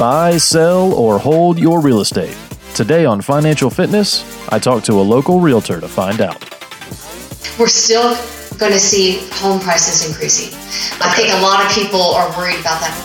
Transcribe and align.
buy, 0.00 0.38
sell, 0.38 0.94
or 0.94 1.18
hold 1.18 1.58
your 1.58 1.82
real 1.82 2.00
estate. 2.00 2.34
Today 2.74 3.04
on 3.04 3.20
Financial 3.20 3.68
Fitness, 3.68 4.24
I 4.48 4.58
talk 4.58 4.82
to 4.84 4.94
a 4.94 5.02
local 5.02 5.40
realtor 5.40 5.78
to 5.78 5.86
find 5.86 6.22
out. 6.22 6.42
We're 7.58 7.68
still 7.68 8.16
going 8.56 8.72
to 8.72 8.80
see 8.80 9.18
home 9.30 9.60
prices 9.60 10.08
increasing. 10.08 10.58
I 11.02 11.12
think 11.14 11.34
a 11.34 11.42
lot 11.42 11.66
of 11.66 11.70
people 11.72 12.00
are 12.00 12.34
worried 12.34 12.60
about 12.60 12.80
that. 12.80 12.96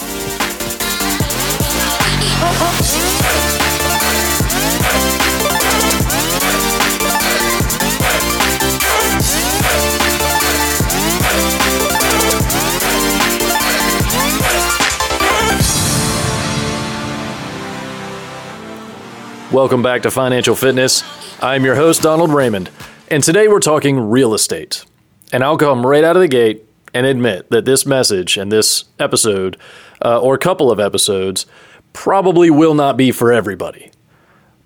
Welcome 19.55 19.81
back 19.81 20.01
to 20.01 20.11
Financial 20.11 20.53
Fitness. 20.53 21.01
I'm 21.41 21.63
your 21.63 21.75
host, 21.75 22.01
Donald 22.01 22.29
Raymond, 22.29 22.69
and 23.09 23.23
today 23.23 23.47
we're 23.47 23.61
talking 23.61 23.97
real 23.97 24.33
estate. 24.33 24.83
And 25.31 25.45
I'll 25.45 25.55
come 25.55 25.87
right 25.87 26.03
out 26.03 26.17
of 26.17 26.21
the 26.21 26.27
gate 26.27 26.65
and 26.93 27.05
admit 27.05 27.49
that 27.51 27.63
this 27.63 27.85
message 27.85 28.35
and 28.35 28.51
this 28.51 28.83
episode, 28.99 29.55
uh, 30.03 30.19
or 30.19 30.35
a 30.35 30.37
couple 30.37 30.71
of 30.71 30.81
episodes, 30.81 31.45
probably 31.93 32.49
will 32.49 32.73
not 32.73 32.97
be 32.97 33.13
for 33.13 33.31
everybody. 33.31 33.91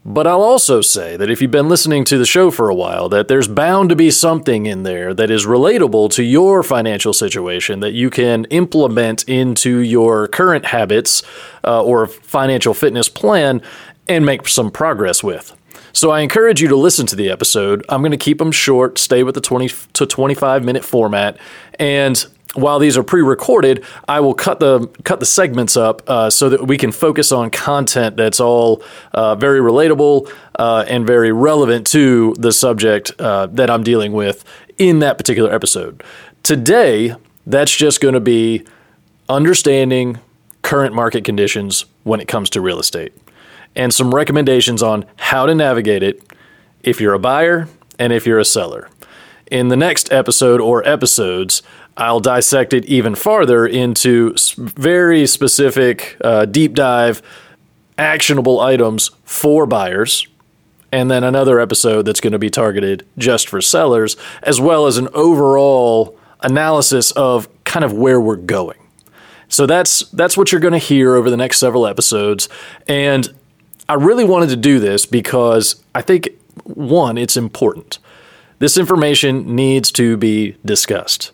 But 0.03 0.25
I'll 0.25 0.41
also 0.41 0.81
say 0.81 1.17
that 1.17 1.29
if 1.29 1.39
you've 1.39 1.51
been 1.51 1.69
listening 1.69 2.03
to 2.05 2.17
the 2.17 2.25
show 2.25 2.49
for 2.49 2.67
a 2.67 2.73
while, 2.73 3.09
that 3.09 3.27
there's 3.27 3.47
bound 3.47 3.89
to 3.89 3.95
be 3.95 4.09
something 4.09 4.65
in 4.65 4.81
there 4.81 5.13
that 5.13 5.29
is 5.29 5.45
relatable 5.45 6.09
to 6.13 6.23
your 6.23 6.63
financial 6.63 7.13
situation 7.13 7.81
that 7.81 7.91
you 7.91 8.09
can 8.09 8.45
implement 8.45 9.23
into 9.29 9.79
your 9.79 10.27
current 10.29 10.65
habits 10.65 11.21
uh, 11.63 11.83
or 11.83 12.07
financial 12.07 12.73
fitness 12.73 13.07
plan 13.07 13.61
and 14.09 14.25
make 14.25 14.47
some 14.47 14.71
progress 14.71 15.23
with. 15.23 15.55
So 15.93 16.11
I 16.11 16.21
encourage 16.21 16.61
you 16.61 16.67
to 16.67 16.75
listen 16.75 17.05
to 17.07 17.15
the 17.15 17.29
episode. 17.29 17.85
I'm 17.89 18.01
going 18.01 18.11
to 18.11 18.17
keep 18.17 18.39
them 18.39 18.51
short, 18.51 18.97
stay 18.97 19.23
with 19.23 19.35
the 19.35 19.41
20 19.41 19.69
to 19.93 20.05
25 20.05 20.65
minute 20.65 20.83
format, 20.83 21.37
and 21.79 22.25
while 22.55 22.79
these 22.79 22.97
are 22.97 23.03
pre-recorded, 23.03 23.85
I 24.07 24.21
will 24.21 24.33
cut 24.33 24.59
the 24.59 24.87
cut 25.03 25.19
the 25.19 25.25
segments 25.25 25.77
up 25.77 26.01
uh, 26.09 26.31
so 26.31 26.49
that 26.49 26.65
we 26.65 26.77
can 26.77 26.91
focus 26.91 27.31
on 27.31 27.51
content 27.51 28.17
that's 28.17 28.39
all 28.39 28.83
uh, 29.13 29.35
very 29.35 29.59
relatable 29.59 30.31
uh, 30.57 30.83
and 30.87 31.05
very 31.05 31.31
relevant 31.31 31.85
to 31.87 32.33
the 32.39 32.51
subject 32.51 33.11
uh, 33.19 33.45
that 33.47 33.69
I'm 33.69 33.83
dealing 33.83 34.13
with 34.13 34.43
in 34.79 34.99
that 34.99 35.17
particular 35.17 35.53
episode. 35.53 36.03
Today, 36.41 37.15
that's 37.45 37.75
just 37.75 38.01
going 38.01 38.15
to 38.15 38.19
be 38.19 38.65
understanding 39.27 40.17
current 40.63 40.95
market 40.95 41.23
conditions 41.23 41.85
when 42.03 42.19
it 42.19 42.27
comes 42.27 42.49
to 42.51 42.61
real 42.61 42.79
estate 42.79 43.13
and 43.75 43.93
some 43.93 44.13
recommendations 44.13 44.83
on 44.83 45.05
how 45.17 45.45
to 45.45 45.55
navigate 45.55 46.03
it 46.03 46.21
if 46.81 46.99
you're 46.99 47.13
a 47.13 47.19
buyer 47.19 47.67
and 47.97 48.13
if 48.13 48.25
you're 48.25 48.39
a 48.39 48.45
seller. 48.45 48.89
In 49.51 49.69
the 49.69 49.77
next 49.77 50.11
episode 50.11 50.61
or 50.61 50.87
episodes, 50.87 51.63
I'll 51.97 52.19
dissect 52.19 52.73
it 52.73 52.85
even 52.85 53.15
farther 53.15 53.65
into 53.65 54.35
very 54.57 55.25
specific, 55.27 56.15
uh, 56.23 56.45
deep 56.45 56.73
dive, 56.73 57.21
actionable 57.97 58.59
items 58.59 59.11
for 59.25 59.65
buyers. 59.65 60.25
And 60.91 61.11
then 61.11 61.23
another 61.23 61.59
episode 61.59 62.03
that's 62.03 62.21
going 62.21 62.33
to 62.33 62.39
be 62.39 62.49
targeted 62.49 63.05
just 63.17 63.49
for 63.49 63.61
sellers, 63.61 64.15
as 64.41 64.61
well 64.61 64.87
as 64.87 64.97
an 64.97 65.09
overall 65.13 66.17
analysis 66.41 67.11
of 67.11 67.47
kind 67.63 67.83
of 67.83 67.93
where 67.93 68.19
we're 68.19 68.37
going. 68.37 68.77
So 69.49 69.65
that's 69.65 70.01
that's 70.11 70.37
what 70.37 70.51
you're 70.51 70.61
going 70.61 70.73
to 70.73 70.77
hear 70.77 71.15
over 71.15 71.29
the 71.29 71.37
next 71.37 71.59
several 71.59 71.85
episodes. 71.85 72.47
And 72.87 73.33
I 73.89 73.95
really 73.95 74.23
wanted 74.23 74.49
to 74.49 74.55
do 74.55 74.79
this 74.79 75.07
because 75.07 75.83
I 75.95 76.03
think, 76.03 76.29
one, 76.63 77.17
it's 77.17 77.35
important. 77.35 77.97
This 78.59 78.77
information 78.77 79.55
needs 79.55 79.91
to 79.93 80.15
be 80.15 80.57
discussed. 80.63 81.31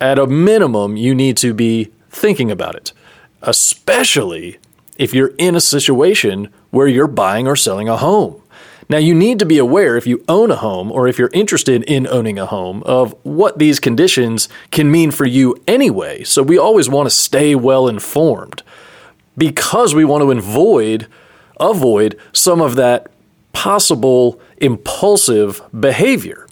At 0.00 0.18
a 0.18 0.26
minimum, 0.26 0.96
you 0.96 1.14
need 1.14 1.36
to 1.38 1.52
be 1.52 1.92
thinking 2.08 2.50
about 2.50 2.74
it, 2.74 2.94
especially 3.42 4.58
if 4.96 5.12
you're 5.12 5.34
in 5.36 5.54
a 5.54 5.60
situation 5.60 6.48
where 6.70 6.88
you're 6.88 7.06
buying 7.06 7.46
or 7.46 7.54
selling 7.54 7.88
a 7.88 7.98
home. 7.98 8.40
Now, 8.88 8.98
you 8.98 9.14
need 9.14 9.38
to 9.38 9.46
be 9.46 9.58
aware 9.58 9.96
if 9.96 10.06
you 10.06 10.24
own 10.26 10.50
a 10.50 10.56
home 10.56 10.90
or 10.90 11.06
if 11.06 11.18
you're 11.18 11.30
interested 11.34 11.82
in 11.84 12.06
owning 12.06 12.38
a 12.38 12.46
home 12.46 12.82
of 12.84 13.14
what 13.24 13.58
these 13.58 13.78
conditions 13.78 14.48
can 14.70 14.90
mean 14.90 15.10
for 15.10 15.26
you 15.26 15.54
anyway. 15.68 16.24
So, 16.24 16.42
we 16.42 16.56
always 16.56 16.88
want 16.88 17.06
to 17.06 17.14
stay 17.14 17.54
well 17.54 17.88
informed 17.88 18.62
because 19.36 19.94
we 19.94 20.04
want 20.04 20.22
to 20.22 20.30
avoid 20.30 21.06
avoid 21.60 22.18
some 22.32 22.60
of 22.60 22.76
that 22.76 23.10
possible 23.52 24.40
impulsive 24.58 25.62
behavior. 25.78 26.46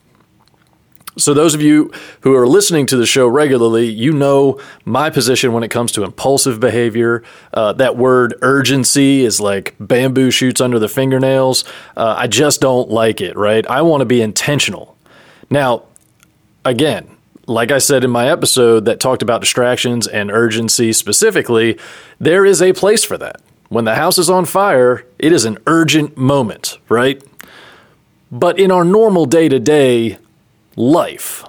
So, 1.18 1.34
those 1.34 1.52
of 1.52 1.60
you 1.60 1.90
who 2.20 2.34
are 2.36 2.46
listening 2.46 2.86
to 2.86 2.96
the 2.96 3.04
show 3.04 3.26
regularly, 3.26 3.86
you 3.86 4.12
know 4.12 4.60
my 4.84 5.10
position 5.10 5.52
when 5.52 5.64
it 5.64 5.68
comes 5.68 5.90
to 5.92 6.04
impulsive 6.04 6.60
behavior. 6.60 7.24
Uh, 7.52 7.72
that 7.72 7.96
word 7.96 8.36
urgency 8.40 9.24
is 9.24 9.40
like 9.40 9.74
bamboo 9.80 10.30
shoots 10.30 10.60
under 10.60 10.78
the 10.78 10.88
fingernails. 10.88 11.64
Uh, 11.96 12.14
I 12.16 12.28
just 12.28 12.60
don't 12.60 12.88
like 12.88 13.20
it, 13.20 13.36
right? 13.36 13.66
I 13.66 13.82
want 13.82 14.00
to 14.02 14.04
be 14.04 14.22
intentional. 14.22 14.96
Now, 15.50 15.84
again, 16.64 17.08
like 17.48 17.72
I 17.72 17.78
said 17.78 18.04
in 18.04 18.10
my 18.10 18.30
episode 18.30 18.84
that 18.84 19.00
talked 19.00 19.22
about 19.22 19.40
distractions 19.40 20.06
and 20.06 20.30
urgency 20.30 20.92
specifically, 20.92 21.78
there 22.20 22.44
is 22.44 22.62
a 22.62 22.72
place 22.72 23.02
for 23.02 23.18
that. 23.18 23.40
When 23.68 23.84
the 23.84 23.96
house 23.96 24.18
is 24.18 24.30
on 24.30 24.46
fire, 24.46 25.04
it 25.18 25.32
is 25.32 25.44
an 25.44 25.58
urgent 25.66 26.16
moment, 26.16 26.78
right? 26.88 27.22
But 28.30 28.58
in 28.58 28.70
our 28.70 28.84
normal 28.84 29.26
day 29.26 29.48
to 29.48 29.58
day 29.58 30.18
life, 30.76 31.44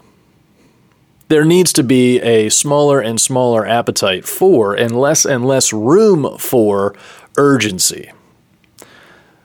there 1.29 1.45
needs 1.45 1.71
to 1.73 1.83
be 1.83 2.19
a 2.21 2.49
smaller 2.49 2.99
and 2.99 3.21
smaller 3.21 3.65
appetite 3.65 4.25
for 4.25 4.73
and 4.73 4.99
less 4.99 5.25
and 5.25 5.45
less 5.45 5.71
room 5.71 6.37
for 6.37 6.95
urgency. 7.37 8.11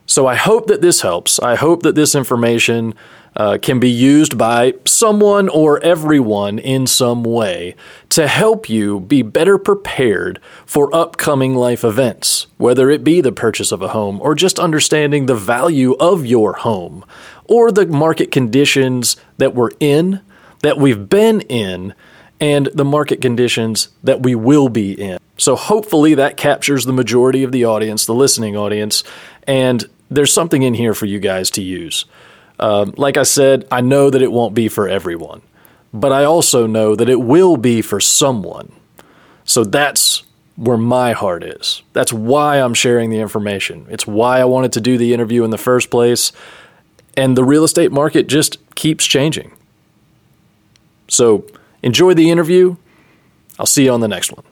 So 0.06 0.26
I 0.26 0.34
hope 0.34 0.66
that 0.66 0.82
this 0.82 1.02
helps. 1.02 1.38
I 1.40 1.54
hope 1.54 1.82
that 1.82 1.94
this 1.94 2.14
information 2.14 2.94
uh, 3.36 3.58
can 3.60 3.80
be 3.80 3.90
used 3.90 4.38
by 4.38 4.74
someone 4.84 5.48
or 5.48 5.82
everyone 5.82 6.58
in 6.58 6.86
some 6.86 7.24
way 7.24 7.74
to 8.08 8.28
help 8.28 8.68
you 8.68 9.00
be 9.00 9.22
better 9.22 9.58
prepared 9.58 10.40
for 10.64 10.94
upcoming 10.94 11.54
life 11.54 11.84
events, 11.84 12.46
whether 12.56 12.90
it 12.90 13.02
be 13.02 13.20
the 13.20 13.32
purchase 13.32 13.72
of 13.72 13.82
a 13.82 13.88
home 13.88 14.20
or 14.20 14.34
just 14.34 14.58
understanding 14.58 15.26
the 15.26 15.34
value 15.34 15.94
of 15.94 16.24
your 16.24 16.54
home 16.54 17.04
or 17.44 17.72
the 17.72 17.86
market 17.86 18.30
conditions 18.30 19.16
that 19.38 19.54
we're 19.54 19.72
in, 19.80 20.20
that 20.62 20.78
we've 20.78 21.08
been 21.08 21.40
in, 21.42 21.94
and 22.40 22.68
the 22.74 22.84
market 22.84 23.20
conditions 23.20 23.88
that 24.02 24.22
we 24.22 24.34
will 24.34 24.68
be 24.68 24.92
in. 24.92 25.18
So 25.36 25.56
hopefully 25.56 26.14
that 26.14 26.36
captures 26.36 26.84
the 26.84 26.92
majority 26.92 27.42
of 27.42 27.52
the 27.52 27.64
audience, 27.64 28.06
the 28.06 28.14
listening 28.14 28.56
audience, 28.56 29.02
and 29.46 29.84
there's 30.10 30.32
something 30.32 30.62
in 30.62 30.74
here 30.74 30.94
for 30.94 31.06
you 31.06 31.18
guys 31.18 31.50
to 31.52 31.62
use. 31.62 32.04
Um, 32.58 32.94
like 32.96 33.16
I 33.16 33.24
said, 33.24 33.66
I 33.70 33.80
know 33.80 34.10
that 34.10 34.22
it 34.22 34.32
won't 34.32 34.54
be 34.54 34.68
for 34.68 34.88
everyone, 34.88 35.42
but 35.92 36.12
I 36.12 36.24
also 36.24 36.66
know 36.66 36.94
that 36.94 37.08
it 37.08 37.20
will 37.20 37.56
be 37.56 37.82
for 37.82 38.00
someone. 38.00 38.72
So 39.44 39.64
that's 39.64 40.22
where 40.56 40.76
my 40.76 41.12
heart 41.12 41.42
is. 41.42 41.82
That's 41.92 42.12
why 42.12 42.60
I'm 42.60 42.74
sharing 42.74 43.10
the 43.10 43.18
information. 43.18 43.86
It's 43.90 44.06
why 44.06 44.40
I 44.40 44.44
wanted 44.44 44.72
to 44.74 44.80
do 44.80 44.96
the 44.96 45.12
interview 45.12 45.44
in 45.44 45.50
the 45.50 45.58
first 45.58 45.90
place. 45.90 46.32
And 47.16 47.36
the 47.36 47.44
real 47.44 47.64
estate 47.64 47.92
market 47.92 48.28
just 48.28 48.58
keeps 48.74 49.04
changing. 49.04 49.52
So 51.08 51.46
enjoy 51.82 52.14
the 52.14 52.30
interview. 52.30 52.76
I'll 53.58 53.66
see 53.66 53.84
you 53.84 53.92
on 53.92 54.00
the 54.00 54.08
next 54.08 54.32
one. 54.32 54.44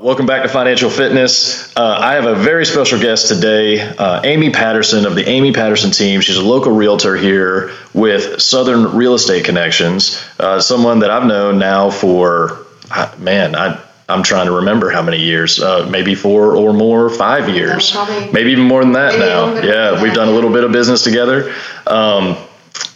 Welcome 0.00 0.24
back 0.24 0.44
to 0.44 0.48
Financial 0.48 0.88
Fitness. 0.88 1.76
Uh, 1.76 1.98
I 2.00 2.14
have 2.14 2.24
a 2.24 2.34
very 2.34 2.64
special 2.64 2.98
guest 2.98 3.28
today, 3.28 3.82
uh, 3.82 4.22
Amy 4.24 4.48
Patterson 4.48 5.04
of 5.04 5.14
the 5.14 5.28
Amy 5.28 5.52
Patterson 5.52 5.90
team. 5.90 6.22
She's 6.22 6.38
a 6.38 6.42
local 6.42 6.72
realtor 6.72 7.16
here 7.16 7.72
with 7.92 8.40
Southern 8.40 8.96
Real 8.96 9.12
Estate 9.12 9.44
Connections, 9.44 10.18
uh, 10.38 10.58
someone 10.58 11.00
that 11.00 11.10
I've 11.10 11.26
known 11.26 11.58
now 11.58 11.90
for, 11.90 12.64
uh, 12.90 13.14
man, 13.18 13.54
I, 13.54 13.78
I'm 14.08 14.22
trying 14.22 14.46
to 14.46 14.52
remember 14.52 14.88
how 14.88 15.02
many 15.02 15.18
years, 15.18 15.60
uh, 15.60 15.86
maybe 15.90 16.14
four 16.14 16.56
or 16.56 16.72
more, 16.72 17.10
five 17.10 17.50
years, 17.50 17.94
maybe 18.32 18.52
even 18.52 18.64
more 18.64 18.82
than 18.82 18.92
that 18.92 19.18
now. 19.18 19.60
Yeah, 19.60 20.02
we've 20.02 20.14
done 20.14 20.28
a 20.28 20.32
little 20.32 20.50
bit 20.50 20.64
of 20.64 20.72
business 20.72 21.04
together. 21.04 21.54
Um, 21.86 22.38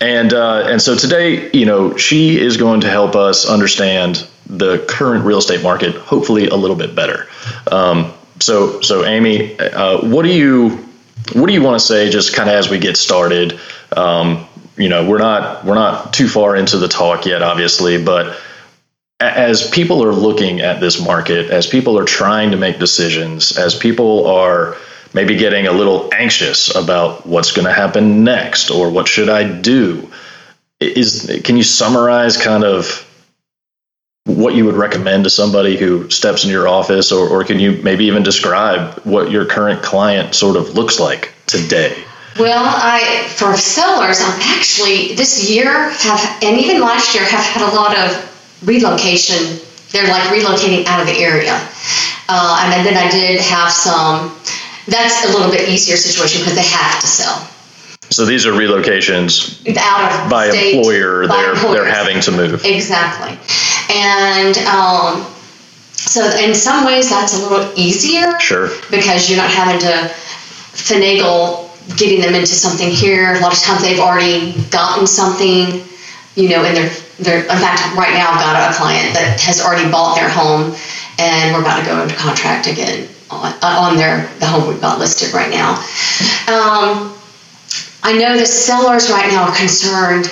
and 0.00 0.32
uh, 0.32 0.68
and 0.68 0.80
so 0.80 0.96
today, 0.96 1.50
you 1.52 1.66
know, 1.66 1.98
she 1.98 2.40
is 2.40 2.56
going 2.56 2.80
to 2.80 2.88
help 2.88 3.14
us 3.14 3.46
understand 3.46 4.26
the 4.46 4.84
current 4.88 5.24
real 5.24 5.38
estate 5.38 5.62
market, 5.62 5.94
hopefully 5.94 6.48
a 6.48 6.56
little 6.56 6.76
bit 6.76 6.94
better. 6.94 7.28
Um, 7.70 8.12
so 8.40 8.80
so 8.80 9.04
Amy, 9.04 9.58
uh, 9.58 10.06
what 10.06 10.22
do 10.22 10.34
you 10.34 10.70
what 11.32 11.46
do 11.46 11.52
you 11.52 11.62
want 11.62 11.80
to 11.80 11.84
say 11.84 12.10
just 12.10 12.34
kind 12.34 12.48
of 12.48 12.54
as 12.54 12.68
we 12.68 12.78
get 12.78 12.96
started? 12.96 13.58
Um, 13.96 14.46
you 14.76 14.88
know, 14.88 15.08
we're 15.08 15.18
not 15.18 15.64
we're 15.64 15.74
not 15.74 16.12
too 16.12 16.28
far 16.28 16.56
into 16.56 16.78
the 16.78 16.88
talk 16.88 17.26
yet, 17.26 17.42
obviously, 17.42 18.02
but 18.02 18.38
as 19.20 19.68
people 19.70 20.04
are 20.04 20.12
looking 20.12 20.60
at 20.60 20.80
this 20.80 21.00
market, 21.00 21.50
as 21.50 21.66
people 21.66 21.98
are 21.98 22.04
trying 22.04 22.50
to 22.50 22.56
make 22.56 22.78
decisions, 22.78 23.56
as 23.56 23.74
people 23.74 24.26
are 24.26 24.76
maybe 25.14 25.36
getting 25.36 25.66
a 25.66 25.72
little 25.72 26.10
anxious 26.12 26.74
about 26.74 27.24
what's 27.24 27.52
going 27.52 27.66
to 27.66 27.72
happen 27.72 28.24
next 28.24 28.70
or 28.70 28.90
what 28.90 29.06
should 29.06 29.28
I 29.28 29.60
do, 29.60 30.10
is 30.80 31.40
can 31.44 31.56
you 31.56 31.62
summarize 31.62 32.36
kind 32.36 32.64
of 32.64 33.08
what 34.26 34.54
you 34.54 34.64
would 34.64 34.74
recommend 34.74 35.24
to 35.24 35.30
somebody 35.30 35.76
who 35.76 36.08
steps 36.08 36.44
in 36.44 36.50
your 36.50 36.66
office 36.66 37.12
or, 37.12 37.28
or 37.28 37.44
can 37.44 37.60
you 37.60 37.72
maybe 37.82 38.06
even 38.06 38.22
describe 38.22 38.98
what 39.04 39.30
your 39.30 39.44
current 39.44 39.82
client 39.82 40.34
sort 40.34 40.56
of 40.56 40.74
looks 40.74 40.98
like 40.98 41.34
today? 41.46 41.94
Well, 42.38 42.64
I 42.64 43.28
for 43.28 43.54
sellers, 43.56 44.20
I'm 44.20 44.40
actually 44.40 45.14
this 45.14 45.50
year 45.50 45.90
have 45.90 46.42
and 46.42 46.58
even 46.58 46.80
last 46.80 47.14
year 47.14 47.24
have 47.24 47.44
had 47.44 47.62
a 47.62 47.76
lot 47.76 47.96
of 47.96 48.66
relocation. 48.66 49.60
They're 49.92 50.08
like 50.08 50.24
relocating 50.24 50.86
out 50.86 51.00
of 51.00 51.06
the 51.06 51.16
area, 51.22 51.54
uh, 52.28 52.62
and 52.64 52.84
then 52.84 52.96
I 52.96 53.08
did 53.08 53.40
have 53.40 53.70
some. 53.70 54.34
That's 54.88 55.24
a 55.26 55.32
little 55.32 55.52
bit 55.52 55.68
easier 55.68 55.96
situation 55.96 56.40
because 56.40 56.56
they 56.56 56.66
have 56.66 57.00
to 57.00 57.06
sell. 57.06 57.48
So 58.10 58.24
these 58.24 58.46
are 58.46 58.52
relocations 58.52 59.64
out 59.78 60.24
of 60.24 60.30
by 60.30 60.50
state, 60.50 60.74
employer. 60.74 61.28
by 61.28 61.36
they're 61.36 61.52
employers. 61.52 61.74
they're 61.74 61.92
having 61.92 62.20
to 62.22 62.32
move. 62.32 62.64
Exactly. 62.64 63.38
And 63.90 64.56
um, 64.68 65.26
so, 65.92 66.24
in 66.38 66.54
some 66.54 66.86
ways, 66.86 67.10
that's 67.10 67.34
a 67.34 67.48
little 67.48 67.72
easier 67.78 68.38
Sure. 68.40 68.68
because 68.90 69.28
you're 69.30 69.38
not 69.38 69.50
having 69.50 69.80
to 69.80 70.12
finagle 70.72 71.70
getting 71.98 72.20
them 72.20 72.34
into 72.34 72.46
something 72.54 72.90
here. 72.90 73.34
A 73.34 73.40
lot 73.40 73.52
of 73.52 73.60
times, 73.60 73.82
they've 73.82 74.00
already 74.00 74.52
gotten 74.70 75.06
something, 75.06 75.82
you 76.36 76.48
know, 76.50 76.64
and 76.64 76.76
they're, 76.76 76.92
they're 77.20 77.42
in 77.42 77.58
fact, 77.60 77.96
right 77.96 78.14
now, 78.14 78.32
I've 78.32 78.40
got 78.40 78.72
a 78.72 78.74
client 78.76 79.14
that 79.14 79.40
has 79.40 79.60
already 79.62 79.90
bought 79.90 80.16
their 80.16 80.30
home 80.30 80.74
and 81.18 81.54
we're 81.54 81.60
about 81.62 81.80
to 81.80 81.86
go 81.86 82.02
into 82.02 82.14
contract 82.16 82.66
again 82.66 83.08
on, 83.30 83.52
on 83.62 83.96
their 83.96 84.28
the 84.40 84.46
home 84.46 84.68
we've 84.68 84.80
got 84.80 84.98
listed 84.98 85.32
right 85.34 85.50
now. 85.50 85.74
Um, 86.48 87.14
I 88.02 88.16
know 88.18 88.36
the 88.38 88.46
sellers 88.46 89.10
right 89.10 89.30
now 89.30 89.44
are 89.48 89.56
concerned 89.56 90.26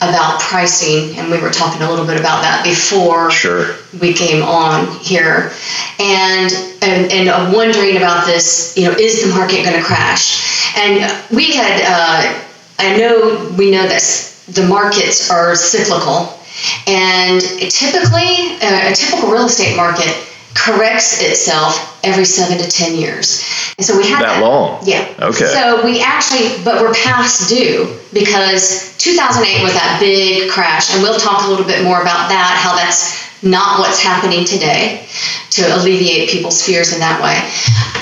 about 0.00 0.40
pricing, 0.40 1.16
and 1.16 1.30
we 1.30 1.38
were 1.40 1.50
talking 1.50 1.80
a 1.82 1.88
little 1.88 2.04
bit 2.06 2.20
about 2.20 2.42
that 2.42 2.62
before 2.64 3.30
Sure. 3.30 3.76
we 4.00 4.12
came 4.12 4.42
on 4.42 4.86
here, 5.00 5.52
and 5.98 6.52
and, 6.82 7.10
and 7.10 7.28
I'm 7.30 7.52
wondering 7.52 7.96
about 7.96 8.26
this. 8.26 8.76
You 8.76 8.84
know, 8.84 8.92
is 8.92 9.24
the 9.24 9.34
market 9.34 9.64
going 9.64 9.76
to 9.76 9.82
crash? 9.82 10.76
And 10.76 11.00
we 11.34 11.52
had, 11.52 11.80
uh, 11.82 12.42
I 12.78 12.96
know 12.98 13.54
we 13.56 13.70
know 13.70 13.86
that 13.88 14.02
the 14.48 14.66
markets 14.66 15.30
are 15.30 15.54
cyclical, 15.56 16.38
and 16.86 17.40
typically 17.40 18.58
uh, 18.60 18.90
a 18.90 18.94
typical 18.94 19.30
real 19.30 19.46
estate 19.46 19.76
market 19.76 20.14
corrects 20.54 21.22
itself 21.22 22.00
every 22.04 22.24
seven 22.24 22.58
to 22.58 22.68
ten 22.70 22.96
years. 22.96 23.42
And 23.78 23.84
so 23.84 23.96
we 23.96 24.08
had 24.08 24.22
That 24.22 24.42
long? 24.42 24.80
Yeah. 24.84 25.06
Okay. 25.20 25.46
So 25.46 25.84
we 25.84 26.00
actually, 26.02 26.62
but 26.64 26.80
we're 26.80 26.94
past 26.94 27.48
due 27.48 27.94
because 28.12 28.85
2008 28.98 29.62
was 29.62 29.74
that 29.74 29.98
big 30.00 30.50
crash, 30.50 30.92
and 30.94 31.02
we'll 31.02 31.18
talk 31.18 31.46
a 31.46 31.50
little 31.50 31.66
bit 31.66 31.84
more 31.84 32.00
about 32.00 32.28
that, 32.28 32.58
how 32.62 32.74
that's 32.76 33.26
not 33.42 33.78
what's 33.78 34.00
happening 34.02 34.44
today 34.44 35.06
to 35.50 35.62
alleviate 35.76 36.30
people's 36.30 36.64
fears 36.64 36.92
in 36.92 37.00
that 37.00 37.20
way. 37.20 37.36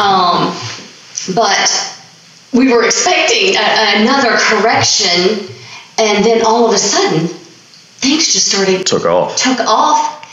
Um, 0.01 0.55
but 1.35 1.71
we 2.53 2.73
were 2.73 2.85
expecting 2.85 3.57
a, 3.57 4.03
another 4.03 4.37
correction, 4.39 5.47
and 5.99 6.25
then 6.25 6.45
all 6.47 6.67
of 6.67 6.75
a 6.75 6.79
sudden, 6.79 7.27
things 7.27 8.33
just 8.33 8.49
started 8.49 8.87
Took 8.87 9.05
off. 9.07 9.37
took 9.37 9.61
off. 9.61 10.24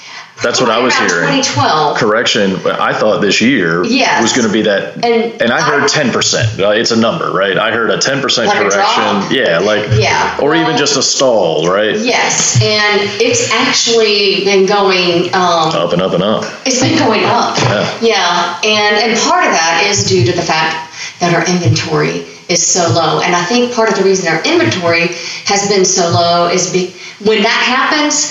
That's 0.44 0.60
what 0.60 0.70
I 0.70 0.80
was 0.80 0.96
hearing. 0.96 1.42
2012. 1.44 1.98
Correction. 1.98 2.56
I 2.66 2.94
thought 2.94 3.22
this 3.22 3.42
year 3.42 3.84
Yes. 3.86 4.22
was 4.22 4.34
going 4.34 4.48
to 4.48 4.54
be 4.54 4.64
that, 4.64 4.96
And 5.06 5.42
and, 5.42 5.52
I 5.52 5.62
heard 5.62 5.88
ten 5.88 6.12
percent. 6.12 6.60
It's 6.60 6.92
a 6.92 7.00
number, 7.00 7.32
right? 7.32 7.58
I 7.58 7.72
heard 7.72 7.90
a 7.92 8.00
ten 8.00 8.22
percent 8.22 8.48
Like 8.48 8.58
correction. 8.58 9.36
Yeah, 9.38 9.60
like 9.60 9.88
Yeah, 10.00 10.38
or 10.42 10.56
even 10.56 10.78
just 10.78 10.98
a 10.98 11.04
stall, 11.04 11.68
right? 11.68 11.96
Yes, 11.98 12.60
and 12.62 13.02
it's 13.22 13.52
actually 13.52 14.44
been 14.46 14.66
going. 14.66 15.34
Um, 15.34 15.70
Up 15.76 15.94
and 15.94 16.02
up 16.02 16.14
and 16.14 16.24
up. 16.24 16.44
It's 16.66 16.80
been 16.82 16.98
going 16.98 17.24
up. 17.26 17.58
Yeah. 17.60 17.98
Yeah, 18.02 18.60
and 18.64 18.96
and 19.12 19.20
part 19.20 19.46
of 19.46 19.52
that 19.52 19.86
is 19.90 20.06
due 20.06 20.26
to 20.26 20.32
the 20.34 20.42
fact 20.42 20.90
that 21.20 21.34
our 21.34 21.46
inventory 21.46 22.26
is 22.50 22.66
so 22.66 22.90
low, 22.92 23.22
and 23.22 23.36
I 23.36 23.44
think 23.46 23.74
part 23.74 23.90
of 23.90 23.96
the 23.96 24.04
reason 24.04 24.28
our 24.34 24.44
inventory 24.44 25.08
has 25.46 25.70
been 25.70 25.86
so 25.86 26.10
low 26.10 26.48
is 26.50 26.72
be, 26.74 26.94
when 27.24 27.44
that 27.44 27.64
happens, 27.64 28.28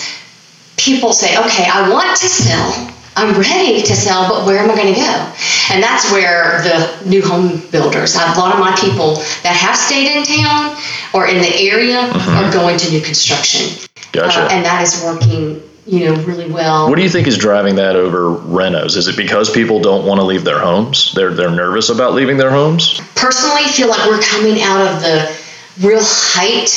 people 0.81 1.13
say, 1.13 1.37
"Okay, 1.37 1.67
I 1.67 1.91
want 1.91 2.17
to 2.17 2.29
sell." 2.29 2.91
I'm 3.17 3.39
ready 3.39 3.83
to 3.83 3.97
sell, 3.97 4.29
but 4.29 4.47
where 4.47 4.59
am 4.59 4.71
I 4.71 4.77
going 4.77 4.95
to 4.95 5.01
go? 5.01 5.33
And 5.71 5.83
that's 5.83 6.11
where 6.13 6.63
the 6.63 7.09
new 7.09 7.23
home 7.23 7.61
builders, 7.71 8.15
a 8.15 8.19
lot 8.39 8.55
of 8.55 8.61
my 8.61 8.75
people 8.77 9.17
that 9.43 9.57
have 9.57 9.77
stayed 9.77 10.17
in 10.17 10.25
town 10.25 10.77
or 11.13 11.27
in 11.27 11.43
the 11.43 11.55
area 11.69 12.01
are 12.01 12.53
going 12.53 12.79
to 12.79 12.91
new 12.91 13.01
construction. 13.01 13.89
Gotcha. 14.13 14.43
Uh, 14.43 14.49
and 14.51 14.65
that 14.65 14.83
is 14.83 15.03
working, 15.05 15.61
you 15.87 16.07
know, 16.07 16.23
really 16.23 16.51
well. 16.51 16.89
What 16.89 16.97
do 16.97 17.03
you 17.03 17.09
think 17.09 17.27
is 17.27 17.37
driving 17.37 17.77
that 17.77 17.97
over 17.97 18.31
renos? 18.31 18.97
Is 18.97 19.09
it 19.09 19.17
because 19.17 19.51
people 19.51 19.81
don't 19.81 20.07
want 20.07 20.21
to 20.21 20.25
leave 20.25 20.45
their 20.45 20.61
homes? 20.61 21.13
They're 21.13 21.35
they're 21.35 21.51
nervous 21.51 21.91
about 21.91 22.15
leaving 22.15 22.37
their 22.37 22.51
homes. 22.51 23.01
personally 23.17 23.65
feel 23.69 23.89
like 23.89 24.07
we're 24.09 24.23
coming 24.23 24.63
out 24.63 24.87
of 24.87 25.03
the 25.03 25.87
real 25.87 26.01
height 26.03 26.71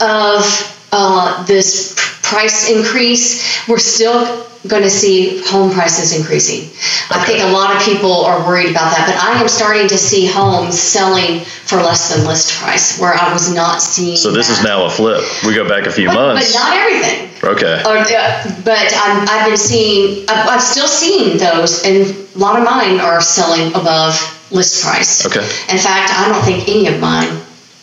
of 0.00 0.86
uh, 0.92 1.44
this 1.44 1.94
price 2.30 2.70
increase. 2.70 3.68
We're 3.68 3.78
still 3.78 4.46
going 4.68 4.82
to 4.82 4.90
see 4.90 5.42
home 5.46 5.72
prices 5.72 6.16
increasing. 6.16 6.68
I 7.10 7.24
think 7.24 7.42
a 7.42 7.50
lot 7.50 7.74
of 7.74 7.82
people 7.82 8.12
are 8.12 8.46
worried 8.46 8.70
about 8.70 8.92
that, 8.92 9.06
but 9.08 9.16
I 9.16 9.40
am 9.40 9.48
starting 9.48 9.88
to 9.88 9.98
see 9.98 10.26
homes 10.26 10.78
selling 10.78 11.40
for 11.40 11.76
less 11.76 12.14
than 12.14 12.26
list 12.26 12.60
price, 12.60 13.00
where 13.00 13.14
I 13.14 13.32
was 13.32 13.52
not 13.52 13.80
seeing. 13.80 14.16
So 14.16 14.30
this 14.30 14.50
is 14.50 14.62
now 14.62 14.84
a 14.84 14.90
flip. 14.90 15.24
We 15.44 15.54
go 15.54 15.68
back 15.68 15.86
a 15.86 15.90
few 15.90 16.08
but, 16.08 16.14
months. 16.14 16.52
but 16.52 16.58
not 16.58 16.76
everything. 16.76 17.30
okay. 17.42 17.82
Or, 17.88 17.96
uh, 17.98 18.62
but 18.64 18.92
I'm, 18.96 19.28
I've 19.28 19.46
been 19.46 19.56
seeing, 19.56 20.28
I've, 20.28 20.48
I've 20.48 20.62
still 20.62 20.88
seen 20.88 21.38
those, 21.38 21.84
and 21.84 22.06
a 22.06 22.38
lot 22.38 22.58
of 22.58 22.64
mine 22.64 23.00
are 23.00 23.20
selling 23.20 23.68
above 23.74 24.14
list 24.50 24.84
price. 24.84 25.26
Okay. 25.26 25.42
In 25.72 25.78
fact, 25.78 26.12
I 26.12 26.28
don't 26.28 26.44
think 26.44 26.68
any 26.68 26.86
of 26.86 27.00
mine 27.00 27.28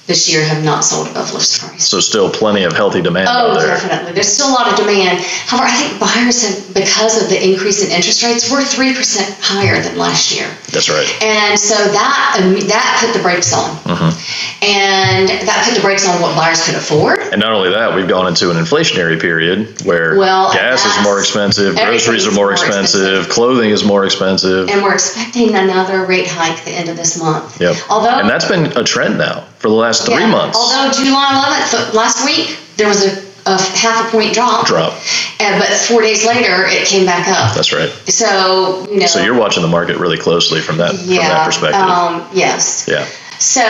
this 0.08 0.32
year 0.32 0.44
have 0.44 0.64
not 0.64 0.86
sold 0.86 1.08
above 1.10 1.34
list 1.34 1.60
price. 1.62 1.86
So 1.86 2.00
still 2.00 2.30
plenty 2.30 2.64
of 2.64 2.72
healthy 2.72 3.02
demand 3.02 3.28
Oh, 3.30 3.52
out 3.52 3.60
there. 3.60 3.68
definitely. 3.68 4.14
There's 4.14 4.32
still 4.32 4.48
a 4.50 4.56
lot 4.56 4.72
of 4.72 4.78
demand. 4.78 5.20
However, 5.20 5.68
I 5.68 5.76
think 5.76 6.00
buyers 6.00 6.48
have, 6.48 6.74
because 6.74 7.22
of 7.22 7.30
the 7.30 7.36
increase 7.36 7.84
in 7.84 7.92
interest 7.92 8.24
rates, 8.24 8.50
we're 8.50 8.62
3% 8.62 8.96
higher 9.42 9.82
than 9.82 9.98
last 9.98 10.34
year. 10.34 10.48
That's 10.72 10.90
right. 10.90 11.08
And 11.22 11.60
so 11.60 11.76
that 11.76 12.40
that 12.68 13.04
put 13.04 13.14
the 13.18 13.22
brakes 13.22 13.54
on. 13.54 13.70
Mm-hmm. 13.84 14.64
And 14.64 15.30
that 15.48 15.66
put 15.68 15.76
the 15.76 15.82
brakes 15.82 16.08
on 16.08 16.22
what 16.22 16.36
buyers 16.36 16.66
could 16.66 16.76
afford. 16.76 17.20
And 17.20 17.42
not 17.42 17.52
only 17.52 17.70
that, 17.72 17.94
we've 17.94 18.08
gone 18.08 18.28
into 18.28 18.50
an 18.50 18.58
inflationary 18.58 19.20
period 19.20 19.82
where 19.86 20.18
Well, 20.18 20.54
gas 20.54 20.86
is 20.86 21.04
more 21.04 21.20
expensive, 21.20 21.76
groceries 21.76 22.26
are 22.26 22.32
more 22.32 22.46
more 22.48 22.52
expensive, 22.54 23.02
expensive. 23.02 23.34
clothing 23.34 23.72
is 23.72 23.84
more 23.84 24.06
expensive. 24.06 24.70
And 24.70 24.82
we're 24.82 24.94
expecting 24.94 25.50
another 25.54 26.06
rate 26.06 26.28
hike 26.28 26.64
the 26.64 26.72
end 26.72 26.88
of 26.88 26.96
this 26.96 27.20
month. 27.22 27.60
Yep. 27.60 27.76
Although 27.90 28.20
and 28.20 28.30
that's 28.30 28.48
been 28.48 28.78
a 28.78 28.84
trend 28.84 29.18
now 29.18 29.47
for 29.60 29.70
the 29.70 29.76
last 29.76 30.06
three 30.06 30.16
Yeah. 30.16 30.28
months. 30.32 30.58
Although 30.58 30.92
July 30.92 31.32
11th, 31.34 31.94
last 31.94 32.24
week, 32.26 32.58
there 32.78 32.88
was 32.88 33.04
a, 33.06 33.24
a 33.46 33.58
half 33.78 34.08
a 34.08 34.12
point 34.12 34.34
drop. 34.34 34.68
Drop. 34.68 34.94
Uh, 35.40 35.58
but 35.60 35.70
four 35.70 36.02
days 36.02 36.26
later, 36.26 36.66
it 36.68 36.88
came 36.88 37.06
back 37.06 37.28
up. 37.28 37.56
That's 37.56 37.72
right. 37.74 37.90
so, 38.08 38.88
you 38.92 39.00
know. 39.00 39.06
So 39.08 39.24
you're 39.24 39.38
watching 39.38 39.62
the 39.64 39.70
market 39.70 39.98
really 39.98 40.18
closely 40.18 40.60
from 40.62 40.78
that 40.78 40.96
from 40.96 41.08
that 41.16 41.46
perspective. 41.46 41.82
Um, 41.82 42.28
yes. 42.34 42.86
yeah, 42.88 43.06
So, 43.40 43.64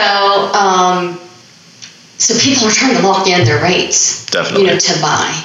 um, 0.54 1.18
so 2.18 2.34
people 2.40 2.66
are 2.66 2.72
trying 2.72 2.96
to 2.96 3.02
lock 3.02 3.26
in 3.28 3.44
their 3.44 3.62
rates, 3.62 4.26
Definitely. 4.26 4.66
you 4.66 4.72
know, 4.72 4.78
to 4.78 5.00
buy. 5.00 5.44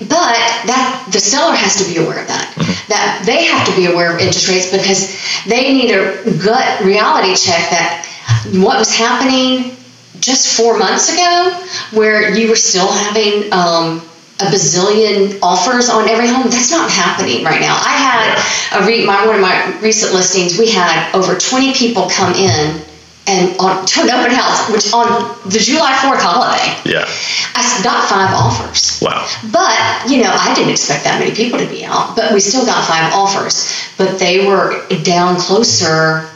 But 0.00 0.38
that 0.70 1.08
the 1.12 1.18
seller 1.20 1.54
has 1.54 1.84
to 1.84 1.92
be 1.92 1.98
aware 1.98 2.20
of 2.22 2.28
that. 2.28 2.52
Mm-hmm. 2.54 2.88
That 2.88 3.22
they 3.26 3.44
have 3.46 3.66
to 3.68 3.74
be 3.76 3.86
aware 3.86 4.14
of 4.14 4.20
interest 4.20 4.48
rates 4.48 4.70
because 4.70 5.18
they 5.46 5.72
need 5.74 5.90
a 5.90 6.22
gut 6.44 6.80
reality 6.84 7.34
check 7.34 7.70
that 7.70 8.06
what 8.52 8.78
was 8.78 8.94
happening 8.94 9.76
just 10.22 10.56
four 10.56 10.78
months 10.78 11.12
ago, 11.12 11.52
where 11.90 12.32
you 12.34 12.48
were 12.48 12.56
still 12.56 12.90
having 12.90 13.52
um, 13.52 14.00
a 14.40 14.44
bazillion 14.44 15.38
offers 15.42 15.90
on 15.90 16.08
every 16.08 16.28
home. 16.28 16.48
That's 16.48 16.70
not 16.70 16.90
happening 16.90 17.44
right 17.44 17.60
now. 17.60 17.74
I 17.74 17.92
had 17.98 18.80
a 18.82 18.86
re- 18.86 19.04
my 19.04 19.26
one 19.26 19.36
of 19.36 19.42
my 19.42 19.78
recent 19.80 20.14
listings. 20.14 20.58
We 20.58 20.70
had 20.70 21.12
over 21.14 21.36
20 21.36 21.74
people 21.74 22.08
come 22.08 22.34
in 22.34 22.80
and 23.26 23.56
on 23.58 23.86
to 23.86 24.00
an 24.02 24.10
open 24.10 24.32
house, 24.32 24.70
which 24.70 24.92
on 24.92 25.06
the 25.48 25.58
July 25.58 25.92
4th 25.92 26.18
holiday, 26.18 26.90
yeah. 26.90 27.06
I 27.54 27.80
got 27.84 28.08
five 28.08 28.34
offers. 28.34 29.00
Wow. 29.00 29.28
But, 29.52 30.10
you 30.10 30.22
know, 30.22 30.30
I 30.32 30.52
didn't 30.54 30.70
expect 30.72 31.04
that 31.04 31.20
many 31.20 31.34
people 31.34 31.58
to 31.58 31.66
be 31.68 31.84
out, 31.84 32.16
but 32.16 32.32
we 32.32 32.40
still 32.40 32.66
got 32.66 32.86
five 32.86 33.12
offers. 33.12 33.70
But 33.96 34.18
they 34.18 34.46
were 34.46 34.86
down 35.04 35.38
closer 35.38 36.28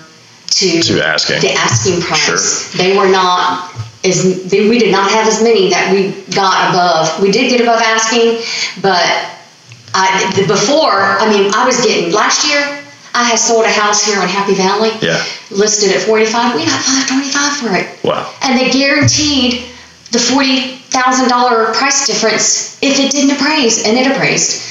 to, 0.50 0.82
To 0.82 1.06
asking. 1.06 1.40
the 1.40 1.52
asking 1.52 2.00
price. 2.00 2.70
Sure. 2.72 2.78
They 2.78 2.96
were 2.96 3.08
not 3.08 3.72
as 4.04 4.48
they, 4.48 4.68
we 4.68 4.78
did 4.78 4.92
not 4.92 5.10
have 5.10 5.26
as 5.26 5.42
many 5.42 5.70
that 5.70 5.90
we 5.92 6.12
got 6.34 6.70
above. 6.70 7.20
We 7.20 7.30
did 7.32 7.50
get 7.50 7.60
above 7.60 7.80
asking, 7.82 8.38
but 8.80 9.02
I, 9.94 10.30
the, 10.36 10.46
before, 10.46 10.92
I 10.92 11.28
mean, 11.28 11.52
I 11.54 11.64
was 11.66 11.80
getting 11.84 12.12
last 12.12 12.46
year. 12.46 12.82
I 13.14 13.24
had 13.24 13.38
sold 13.38 13.64
a 13.64 13.70
house 13.70 14.04
here 14.04 14.20
in 14.20 14.28
Happy 14.28 14.52
Valley. 14.54 14.90
Yeah. 15.00 15.24
Listed 15.50 15.90
at 15.96 16.02
forty 16.02 16.26
five. 16.26 16.54
We 16.54 16.66
got 16.66 16.82
five 16.82 17.06
twenty 17.08 17.30
five 17.30 17.56
for 17.56 17.74
it. 17.74 17.88
Wow. 18.04 18.30
And 18.42 18.58
they 18.60 18.70
guaranteed 18.70 19.64
the 20.12 20.18
forty 20.18 20.76
thousand 20.92 21.28
dollar 21.28 21.72
price 21.72 22.06
difference 22.06 22.76
if 22.82 23.00
it 23.00 23.10
didn't 23.10 23.30
appraise, 23.40 23.86
and 23.86 23.96
it 23.96 24.06
appraised. 24.12 24.65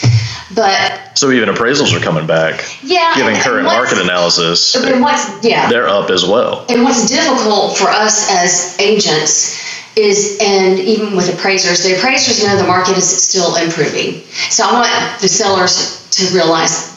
But 0.53 1.17
So 1.17 1.31
even 1.31 1.49
appraisals 1.49 1.95
are 1.97 2.03
coming 2.03 2.27
back, 2.27 2.63
yeah, 2.83 3.15
giving 3.15 3.35
current 3.41 3.65
market 3.65 3.97
analysis. 3.97 4.75
And 4.75 5.01
what's 5.01 5.43
yeah, 5.43 5.69
They're 5.69 5.87
up 5.87 6.09
as 6.11 6.23
well. 6.23 6.65
and 6.69 6.83
what's 6.83 7.09
difficult 7.09 7.77
for 7.77 7.87
us 7.87 8.29
as 8.31 8.77
agents 8.79 9.57
is, 9.95 10.37
and 10.41 10.77
even 10.77 11.15
with 11.15 11.33
appraisers, 11.33 11.83
the 11.83 11.95
appraisers 11.97 12.43
know 12.45 12.55
the 12.57 12.67
market 12.67 12.97
is 12.97 13.07
still 13.09 13.55
improving. 13.55 14.21
So 14.51 14.65
I 14.67 14.73
want 14.73 15.21
the 15.21 15.27
sellers 15.27 16.05
to 16.11 16.35
realize, 16.35 16.91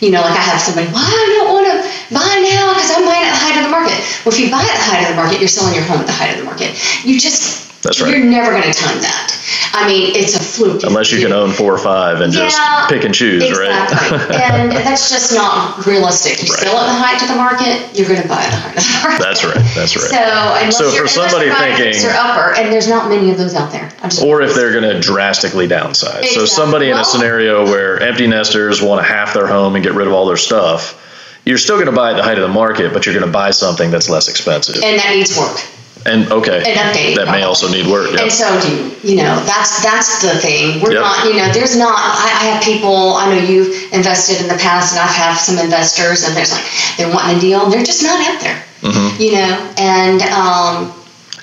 you 0.00 0.10
know, 0.12 0.20
like 0.22 0.38
I 0.38 0.42
have 0.42 0.60
somebody, 0.60 0.86
well, 0.86 1.02
I 1.02 1.26
don't 1.42 1.52
want 1.52 1.66
to 1.66 2.14
buy 2.14 2.40
now 2.46 2.72
because 2.74 2.90
I'm 2.96 3.04
buying 3.04 3.26
at 3.26 3.32
the 3.34 3.42
height 3.42 3.56
of 3.58 3.64
the 3.64 3.70
market. 3.74 3.98
Well, 4.24 4.32
if 4.32 4.38
you 4.40 4.50
buy 4.50 4.62
at 4.62 4.78
the 4.78 4.86
height 4.86 5.02
of 5.02 5.08
the 5.10 5.16
market, 5.16 5.40
you're 5.40 5.48
selling 5.48 5.74
your 5.74 5.84
home 5.84 5.98
at 6.00 6.06
the 6.06 6.12
height 6.12 6.30
of 6.32 6.38
the 6.38 6.44
market. 6.44 6.72
You 7.04 7.18
just, 7.18 7.71
That's 7.82 8.00
right. 8.00 8.10
You're 8.16 8.24
never 8.24 8.50
going 8.50 8.62
to 8.62 8.72
time 8.72 9.00
that. 9.02 9.28
I 9.74 9.86
mean, 9.88 10.14
it's 10.14 10.36
a 10.36 10.40
fluke. 10.40 10.82
Unless 10.84 11.10
you 11.12 11.20
can 11.20 11.32
own 11.32 11.50
four 11.50 11.74
or 11.74 11.78
five 11.78 12.20
and 12.20 12.32
just 12.32 12.56
pick 12.88 13.04
and 13.04 13.12
choose, 13.14 13.42
exactly. 13.42 14.18
right? 14.18 14.30
and 14.54 14.70
that's 14.72 15.10
just 15.10 15.34
not 15.34 15.84
realistic. 15.86 16.42
You 16.46 16.52
Right. 16.52 16.60
sell 16.62 16.78
at 16.78 16.86
the 16.86 16.94
height 16.98 17.22
of 17.22 17.28
the 17.28 17.34
market, 17.34 17.98
you're 17.98 18.06
going 18.08 18.22
to 18.22 18.28
buy 18.28 18.42
at 18.42 18.50
the 18.50 18.56
height 18.56 18.76
of 18.76 18.84
the 18.84 19.00
market. 19.02 19.22
That's 19.24 19.44
right. 19.44 19.64
That's 19.74 19.96
right. 19.96 20.10
So, 20.10 20.18
unless 20.18 20.78
So 20.78 20.90
for 20.92 21.08
somebody 21.08 21.48
unless 21.48 21.48
you're 21.48 21.54
buying 21.56 21.76
thinking- 21.76 21.92
fixer 22.02 22.10
upper, 22.16 22.54
and 22.54 22.72
there's 22.72 22.88
not 22.88 23.08
many 23.08 23.30
of 23.30 23.38
those 23.38 23.54
out 23.54 23.72
there. 23.72 23.90
I'm 24.02 24.10
just, 24.10 24.22
or 24.22 24.42
if 24.42 24.54
they're 24.54 24.72
going 24.72 24.84
to 24.94 25.00
drastically 25.00 25.66
downsize. 25.66 25.96
So 26.12 26.42
Exactly. 26.42 26.46
somebody 26.46 26.90
in 26.90 26.96
a 26.98 27.04
scenario 27.04 27.64
where 27.64 28.00
empty 28.00 28.26
nesters 28.28 28.80
want 28.80 29.04
to 29.04 29.12
half 29.12 29.34
their 29.34 29.46
home 29.48 29.74
and 29.74 29.82
get 29.82 29.94
rid 29.94 30.06
of 30.06 30.12
all 30.12 30.26
their 30.26 30.36
stuff, 30.36 30.98
you're 31.44 31.58
still 31.58 31.76
going 31.76 31.86
to 31.86 31.92
buy 31.92 32.10
at 32.12 32.16
the 32.16 32.22
height 32.22 32.38
of 32.38 32.42
the 32.42 32.54
market, 32.54 32.92
but 32.92 33.06
you're 33.06 33.14
going 33.14 33.26
to 33.26 33.32
buy 33.32 33.50
something 33.50 33.90
that's 33.90 34.08
less 34.08 34.28
expensive. 34.28 34.76
and 34.76 34.98
that 35.00 35.16
needs 35.16 35.36
work 35.36 35.58
And 36.04 36.30
okay, 36.32 36.62
that 37.14 37.28
may 37.30 37.42
also 37.42 37.68
need 37.70 37.86
work. 37.86 38.12
Yeah. 38.12 38.22
And 38.22 38.32
so 38.32 38.60
do 38.60 38.68
you. 38.68 38.92
You 39.02 39.16
know, 39.16 39.36
that's 39.44 39.82
that's 39.82 40.22
the 40.22 40.38
thing. 40.38 40.80
We're 40.82 40.92
Yep. 40.92 41.00
not. 41.02 41.26
You 41.26 41.34
know, 41.36 41.52
there's 41.52 41.76
not. 41.76 41.94
I, 41.96 42.26
I 42.40 42.44
have 42.50 42.62
people. 42.62 43.14
I 43.14 43.34
know 43.34 43.40
you've 43.42 43.92
invested 43.92 44.40
in 44.40 44.48
the 44.48 44.54
past, 44.62 44.92
and 44.92 45.00
I've 45.00 45.14
had 45.14 45.34
some 45.34 45.58
investors, 45.58 46.24
and 46.24 46.36
there's 46.36 46.52
like 46.52 46.64
they're 46.96 47.12
wanting 47.12 47.36
a 47.36 47.40
deal, 47.40 47.64
and 47.64 47.72
they're 47.72 47.84
just 47.84 48.02
not 48.02 48.18
out 48.28 48.40
there. 48.40 48.62
Mm-hmm. 48.82 49.22
You 49.22 49.32
know, 49.32 49.74
and 49.78 50.22
um, 50.22 50.92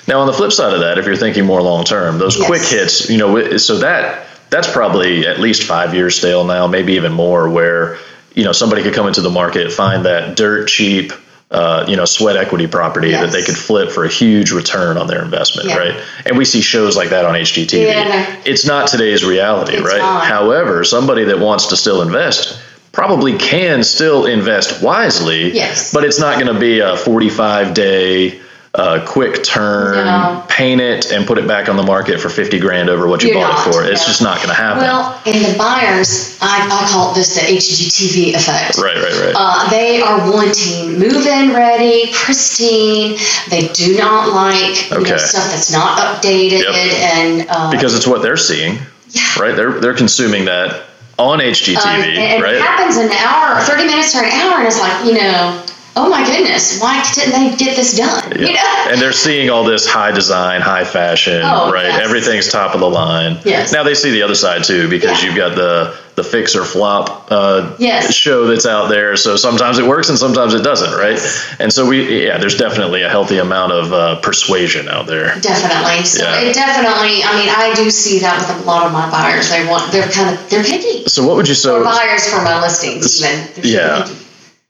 Now, 0.08 0.20
on 0.20 0.26
the 0.26 0.32
flip 0.32 0.52
side 0.52 0.74
of 0.74 0.80
that, 0.80 0.98
if 0.98 1.06
you're 1.06 1.16
thinking 1.16 1.44
more 1.46 1.62
long 1.62 1.84
term, 1.84 2.18
those 2.18 2.36
Yes. 2.38 2.46
quick 2.46 2.62
hits, 2.62 3.08
you 3.10 3.18
know, 3.18 3.56
so 3.56 3.78
that 3.78 4.26
that's 4.50 4.70
probably 4.70 5.26
at 5.26 5.38
least 5.38 5.62
five 5.62 5.94
years 5.94 6.16
stale 6.16 6.44
now, 6.44 6.66
maybe 6.66 6.94
even 6.94 7.12
more, 7.12 7.48
where 7.48 7.98
you 8.34 8.44
know 8.44 8.52
somebody 8.52 8.82
could 8.82 8.94
come 8.94 9.06
into 9.06 9.20
the 9.22 9.30
market, 9.30 9.72
find 9.72 10.04
that 10.06 10.36
dirt 10.36 10.68
cheap, 10.68 11.12
uh, 11.50 11.84
you 11.88 11.96
know, 11.96 12.04
sweat 12.04 12.36
equity 12.36 12.66
property 12.68 13.10
that 13.10 13.32
they 13.32 13.42
could 13.42 13.56
flip 13.56 13.90
for 13.90 14.04
a 14.04 14.08
huge 14.08 14.52
return 14.52 14.96
on 14.96 15.08
their 15.08 15.22
investment, 15.22 15.68
Yeah. 15.68 15.78
right? 15.78 16.00
And 16.24 16.38
we 16.38 16.44
see 16.44 16.60
shows 16.60 16.96
like 16.96 17.08
that 17.10 17.24
on 17.24 17.34
HGTV. 17.34 17.86
Yeah, 17.86 18.36
it's 18.44 18.64
not 18.64 18.86
today's 18.88 19.24
reality, 19.24 19.74
It's 19.74 19.84
right? 19.84 19.98
not. 19.98 20.24
However, 20.26 20.84
somebody 20.84 21.24
that 21.24 21.40
wants 21.40 21.66
to 21.68 21.76
still 21.76 22.02
invest 22.02 22.56
probably 22.92 23.36
can 23.36 23.82
still 23.82 24.26
invest 24.26 24.82
wisely 24.82 25.52
Yes. 25.52 25.92
but 25.92 26.04
it's 26.04 26.18
not 26.20 26.40
going 26.40 26.52
to 26.52 26.58
be 26.60 26.80
a 26.80 26.96
45 26.96 27.74
day 27.74 28.40
uh, 28.74 29.04
quick 29.04 29.42
turn, 29.42 30.04
No. 30.06 30.44
paint 30.48 30.80
it, 30.80 31.10
and 31.10 31.26
put 31.26 31.38
it 31.38 31.48
back 31.48 31.68
on 31.68 31.76
the 31.76 31.82
market 31.82 32.20
for 32.20 32.28
50 32.28 32.60
grand 32.60 32.88
over 32.88 33.08
what 33.08 33.20
you 33.22 33.30
You're 33.30 33.40
bought 33.40 33.66
not, 33.66 33.66
it 33.66 33.72
for. 33.72 33.84
It's 33.84 34.06
just 34.06 34.22
not 34.22 34.36
going 34.36 34.48
to 34.50 34.54
happen. 34.54 34.82
well, 34.82 35.20
and 35.26 35.44
the 35.44 35.58
buyers, 35.58 36.38
I, 36.40 36.68
I 36.70 36.88
call 36.88 37.12
this 37.12 37.34
the 37.34 37.40
HGTV 37.40 38.34
effect. 38.36 38.78
right, 38.78 38.96
right, 38.96 39.20
right. 39.26 39.34
Uh, 39.36 39.68
they 39.70 40.00
are 40.00 40.18
wanting 40.30 40.98
move-in 41.00 41.50
ready, 41.52 42.10
pristine. 42.12 43.18
They 43.50 43.66
do 43.74 43.96
not 43.98 44.32
like 44.32 44.88
you 44.90 44.98
Okay. 44.98 45.10
know, 45.10 45.16
stuff 45.16 45.50
that's 45.50 45.72
not 45.72 45.98
updated 45.98 46.60
Yep. 46.62 46.74
and 46.74 47.46
uh, 47.50 47.70
because 47.72 47.96
it's 47.96 48.06
what 48.06 48.22
they're 48.22 48.36
seeing, 48.36 48.78
yeah. 49.10 49.40
right? 49.40 49.56
They're 49.56 49.80
they're 49.80 49.94
consuming 49.94 50.44
that 50.44 50.84
on 51.18 51.40
HGTV, 51.40 51.76
Um, 51.76 52.00
and, 52.02 52.18
and 52.18 52.42
right? 52.42 52.54
it 52.54 52.62
happens 52.62 52.96
in 52.98 53.06
an 53.06 53.12
hour, 53.12 53.60
thirty 53.62 53.84
minutes 53.84 54.14
or 54.14 54.22
an 54.22 54.30
hour, 54.30 54.58
and 54.58 54.66
it's 54.68 54.78
like 54.80 55.04
you 55.04 55.14
know, 55.14 55.60
oh 55.96 56.08
my 56.08 56.24
goodness, 56.24 56.80
why 56.80 57.02
didn't 57.14 57.32
they 57.32 57.56
get 57.56 57.76
this 57.76 57.96
done? 57.96 58.32
You 58.38 58.54
know? 58.54 58.86
and 58.90 59.00
they're 59.00 59.12
seeing 59.12 59.50
all 59.50 59.64
this 59.64 59.86
high 59.88 60.12
design, 60.12 60.60
high 60.60 60.84
fashion, 60.84 61.42
Oh, 61.44 61.70
right? 61.72 61.86
yes. 61.86 62.00
Everything's 62.02 62.50
top 62.50 62.74
of 62.74 62.80
the 62.80 62.88
line. 62.90 63.38
Yes. 63.44 63.72
Now 63.72 63.82
they 63.82 63.94
see 63.94 64.10
the 64.10 64.22
other 64.22 64.34
side 64.34 64.64
too, 64.64 64.88
because 64.88 65.20
Yeah. 65.22 65.28
you've 65.28 65.36
got 65.36 65.54
the 65.56 65.94
the 66.16 66.24
fix 66.24 66.54
or 66.54 66.64
flop 66.64 67.28
uh, 67.30 67.70
Yes. 67.78 68.12
show 68.12 68.46
that's 68.46 68.66
out 68.66 68.88
there. 68.90 69.16
So 69.16 69.36
sometimes 69.36 69.78
it 69.78 69.86
works 69.86 70.10
and 70.10 70.18
sometimes 70.18 70.52
it 70.52 70.62
doesn't, 70.62 70.92
right? 70.92 71.18
And 71.58 71.72
so 71.72 71.86
we, 71.86 72.26
yeah, 72.26 72.36
there's 72.36 72.56
definitely 72.58 73.02
a 73.02 73.08
healthy 73.08 73.38
amount 73.38 73.72
of 73.72 73.92
uh, 73.92 74.16
persuasion 74.20 74.88
out 74.88 75.06
there. 75.06 75.36
Definitely. 75.40 76.04
So 76.04 76.24
Yeah. 76.24 76.40
it 76.40 76.52
definitely. 76.54 77.22
I 77.24 77.38
mean, 77.38 77.48
I 77.48 77.72
do 77.74 77.90
see 77.90 78.18
that 78.18 78.36
with 78.38 78.62
a 78.62 78.66
lot 78.66 78.84
of 78.84 78.92
my 78.92 79.08
buyers. 79.10 79.48
They 79.48 79.66
want. 79.66 79.90
They're 79.92 80.08
kind 80.08 80.36
of. 80.36 80.50
They're 80.50 80.64
picky. 80.64 81.04
So 81.08 81.26
what 81.26 81.36
would 81.36 81.48
you 81.48 81.54
say? 81.54 81.68
so? 81.70 81.84
buyers 81.84 82.28
for 82.28 82.42
my 82.42 82.60
listings, 82.60 83.22
even. 83.24 83.46
They're 83.54 83.64
Yeah. 83.64 84.02
picky. 84.02 84.16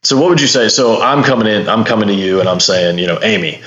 So 0.03 0.19
what 0.19 0.31
would 0.31 0.41
you 0.41 0.47
say? 0.47 0.69
So 0.69 1.03
I'm 1.03 1.23
coming 1.23 1.47
in, 1.47 1.69
I'm 1.69 1.85
coming 1.85 2.09
to 2.09 2.15
you, 2.15 2.41
and 2.41 2.49
I'm 2.49 2.61
saying, 2.61 2.99
you 2.99 3.07
know, 3.07 3.19
Amy, 3.23 3.61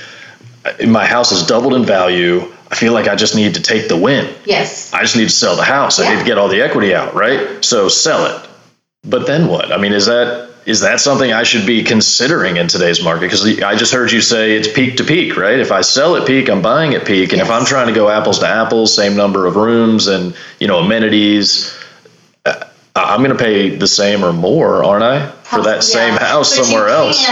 my 0.86 1.04
house 1.06 1.30
has 1.30 1.46
doubled 1.46 1.74
in 1.74 1.84
value. 1.84 2.52
I 2.70 2.74
feel 2.74 2.92
like 2.92 3.06
I 3.06 3.14
just 3.14 3.36
need 3.36 3.54
to 3.54 3.62
take 3.62 3.88
the 3.88 3.96
win. 3.96 4.34
Yes. 4.44 4.92
I 4.92 5.02
just 5.02 5.16
need 5.16 5.28
to 5.28 5.34
sell 5.34 5.54
the 5.54 5.64
house. 5.64 6.00
I 6.00 6.12
need 6.12 6.18
to 6.18 6.26
get 6.26 6.38
all 6.38 6.48
the 6.48 6.62
equity 6.62 6.94
out, 6.94 7.14
right? 7.14 7.64
So 7.64 7.88
sell 7.88 8.26
it. 8.26 8.50
But 9.04 9.26
then 9.26 9.46
what? 9.46 9.70
I 9.70 9.76
mean, 9.76 9.92
is 9.92 10.06
that 10.06 10.50
is 10.66 10.80
that 10.80 10.98
something 10.98 11.30
I 11.30 11.42
should 11.42 11.66
be 11.66 11.84
considering 11.84 12.56
in 12.56 12.68
today's 12.68 13.04
market? 13.04 13.20
Because 13.20 13.62
I 13.62 13.76
just 13.76 13.92
heard 13.92 14.10
you 14.10 14.22
say 14.22 14.56
it's 14.56 14.72
peak 14.72 14.96
to 14.96 15.04
peak, 15.04 15.36
right? 15.36 15.58
If 15.58 15.70
I 15.70 15.82
sell 15.82 16.16
at 16.16 16.26
peak, 16.26 16.48
I'm 16.48 16.62
buying 16.62 16.94
at 16.94 17.06
peak, 17.06 17.32
and 17.32 17.42
if 17.42 17.50
I'm 17.50 17.66
trying 17.66 17.88
to 17.88 17.92
go 17.92 18.08
apples 18.08 18.38
to 18.38 18.48
apples, 18.48 18.94
same 18.94 19.14
number 19.14 19.46
of 19.46 19.56
rooms 19.56 20.06
and 20.06 20.34
you 20.58 20.66
know 20.66 20.78
amenities, 20.78 21.78
I'm 22.96 23.24
going 23.24 23.36
to 23.36 23.42
pay 23.42 23.74
the 23.74 23.88
same 23.88 24.24
or 24.24 24.32
more, 24.32 24.84
aren't 24.84 25.02
I, 25.02 25.26
for 25.42 25.62
that 25.62 25.82
same 25.82 26.14
house 26.14 26.56
But 26.56 26.64
somewhere 26.64 26.88
else? 26.88 27.26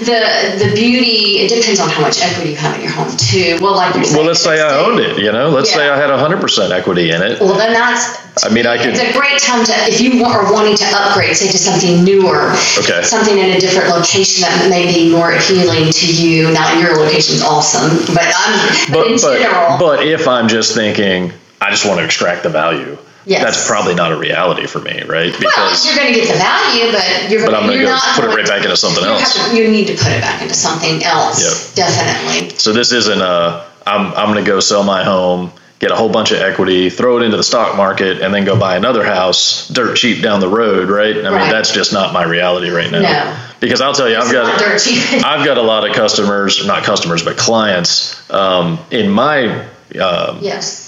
The 0.00 0.58
the 0.58 0.72
beauty 0.74 1.46
it 1.46 1.48
depends 1.48 1.78
on 1.78 1.88
how 1.88 2.00
much 2.02 2.20
equity 2.20 2.50
you 2.50 2.56
have 2.56 2.74
in 2.74 2.82
your 2.82 2.90
home 2.90 3.16
too. 3.16 3.56
Well, 3.62 3.76
like 3.76 3.94
Well, 3.94 4.24
let's 4.24 4.42
say 4.42 4.60
I 4.60 4.84
owned 4.84 4.98
it. 4.98 5.18
You 5.22 5.30
know, 5.30 5.50
let's 5.50 5.72
say 5.72 5.88
I 5.88 5.96
had 5.96 6.10
100% 6.10 6.70
equity 6.72 7.12
in 7.12 7.22
it. 7.22 7.38
Well, 7.40 7.54
then 7.54 7.72
that's. 7.72 8.44
I 8.44 8.48
mean, 8.48 8.66
I 8.66 8.78
could- 8.78 8.94
It's 8.94 9.00
a 9.00 9.12
great 9.16 9.38
time 9.38 9.64
to 9.64 9.72
if 9.86 10.00
you 10.00 10.24
are 10.24 10.52
wanting 10.52 10.76
to 10.76 10.84
upgrade, 10.86 11.36
say 11.36 11.52
to 11.52 11.58
something 11.58 12.02
newer, 12.02 12.50
Okay. 12.78 13.04
something 13.04 13.38
in 13.38 13.50
a 13.56 13.60
different 13.60 13.90
location 13.90 14.42
that 14.42 14.68
may 14.68 14.92
be 14.92 15.08
more 15.08 15.30
appealing 15.30 15.90
to 15.92 16.06
you. 16.12 16.50
Now, 16.50 16.80
your 16.80 16.96
location's 16.96 17.42
awesome, 17.42 17.96
but 18.12 18.26
I'm 18.26 18.92
but, 18.92 19.06
But 19.06 19.20
but 19.22 19.38
general, 19.38 19.78
but 19.78 20.04
if 20.04 20.26
I'm 20.26 20.48
just 20.48 20.74
thinking 20.74 21.32
I 21.60 21.70
just 21.70 21.86
want 21.86 22.00
to 22.00 22.04
extract 22.04 22.42
the 22.42 22.48
value, 22.50 22.98
Yes. 23.26 23.42
that's 23.42 23.66
probably 23.66 23.94
not 23.96 24.12
a 24.12 24.16
reality 24.16 24.66
for 24.66 24.78
me, 24.78 25.02
right? 25.02 25.32
well, 25.32 25.38
Because 25.40 25.84
you're 25.84 25.96
going 25.96 26.12
to 26.14 26.18
get 26.20 26.28
the 26.28 26.38
value, 26.38 26.92
but 26.92 27.30
you're 27.30 27.40
but 27.44 27.50
going 27.50 27.54
I'm 27.56 27.62
to 27.62 27.66
going 27.68 27.70
to 27.70 27.76
you're 27.78 27.86
go 27.86 27.92
not 27.94 28.14
put 28.16 28.24
it 28.24 28.34
right 28.36 28.46
back 28.46 28.62
into 28.64 28.76
something 28.76 29.02
you 29.02 29.10
else. 29.10 29.50
to- 29.50 29.56
you 29.56 29.68
need 29.68 29.86
to 29.88 29.94
put 29.94 30.12
it 30.12 30.20
back 30.20 30.40
into 30.42 30.54
something 30.54 31.02
else. 31.02 31.76
Yep. 31.76 31.86
Definitely. 31.88 32.56
So 32.58 32.72
this 32.72 32.92
isn't 32.92 33.20
a 33.20 33.64
I'm 33.86 34.12
I'm 34.14 34.32
going 34.32 34.44
to 34.44 34.48
go 34.48 34.60
sell 34.60 34.82
my 34.84 35.02
home, 35.04 35.50
get 35.80 35.90
a 35.90 35.96
whole 35.96 36.08
bunch 36.08 36.30
of 36.32 36.38
equity, 36.40 36.88
throw 36.90 37.18
it 37.18 37.22
into 37.24 37.36
the 37.36 37.42
stock 37.42 37.76
market, 37.76 38.20
and 38.22 38.32
then 38.32 38.44
go 38.44 38.58
buy 38.58 38.76
another 38.76 39.04
house 39.04 39.68
dirt 39.68 39.96
cheap 39.96 40.22
down 40.22 40.40
the 40.40 40.48
road, 40.48 40.88
right? 40.88 41.16
I 41.16 41.22
mean, 41.22 41.32
Right. 41.32 41.50
that's 41.50 41.72
just 41.72 41.92
not 41.92 42.12
my 42.12 42.24
reality 42.24 42.70
right 42.70 42.90
now. 42.90 43.00
No. 43.02 43.36
Because 43.58 43.80
I'll 43.80 43.92
tell 43.94 44.08
you, 44.08 44.16
I've 44.16 44.30
got 44.30 44.46
not 44.46 44.58
dirt 44.60 44.78
cheap. 44.80 45.02
I've 45.24 45.44
got 45.44 45.56
a 45.58 45.62
lot 45.62 45.88
of 45.88 45.94
customers, 45.96 46.64
not 46.66 46.84
customers, 46.84 47.24
but 47.24 47.36
clients 47.36 48.14
um, 48.30 48.78
in 48.90 49.10
my 49.10 49.64
um, 50.00 50.38
yes. 50.42 50.85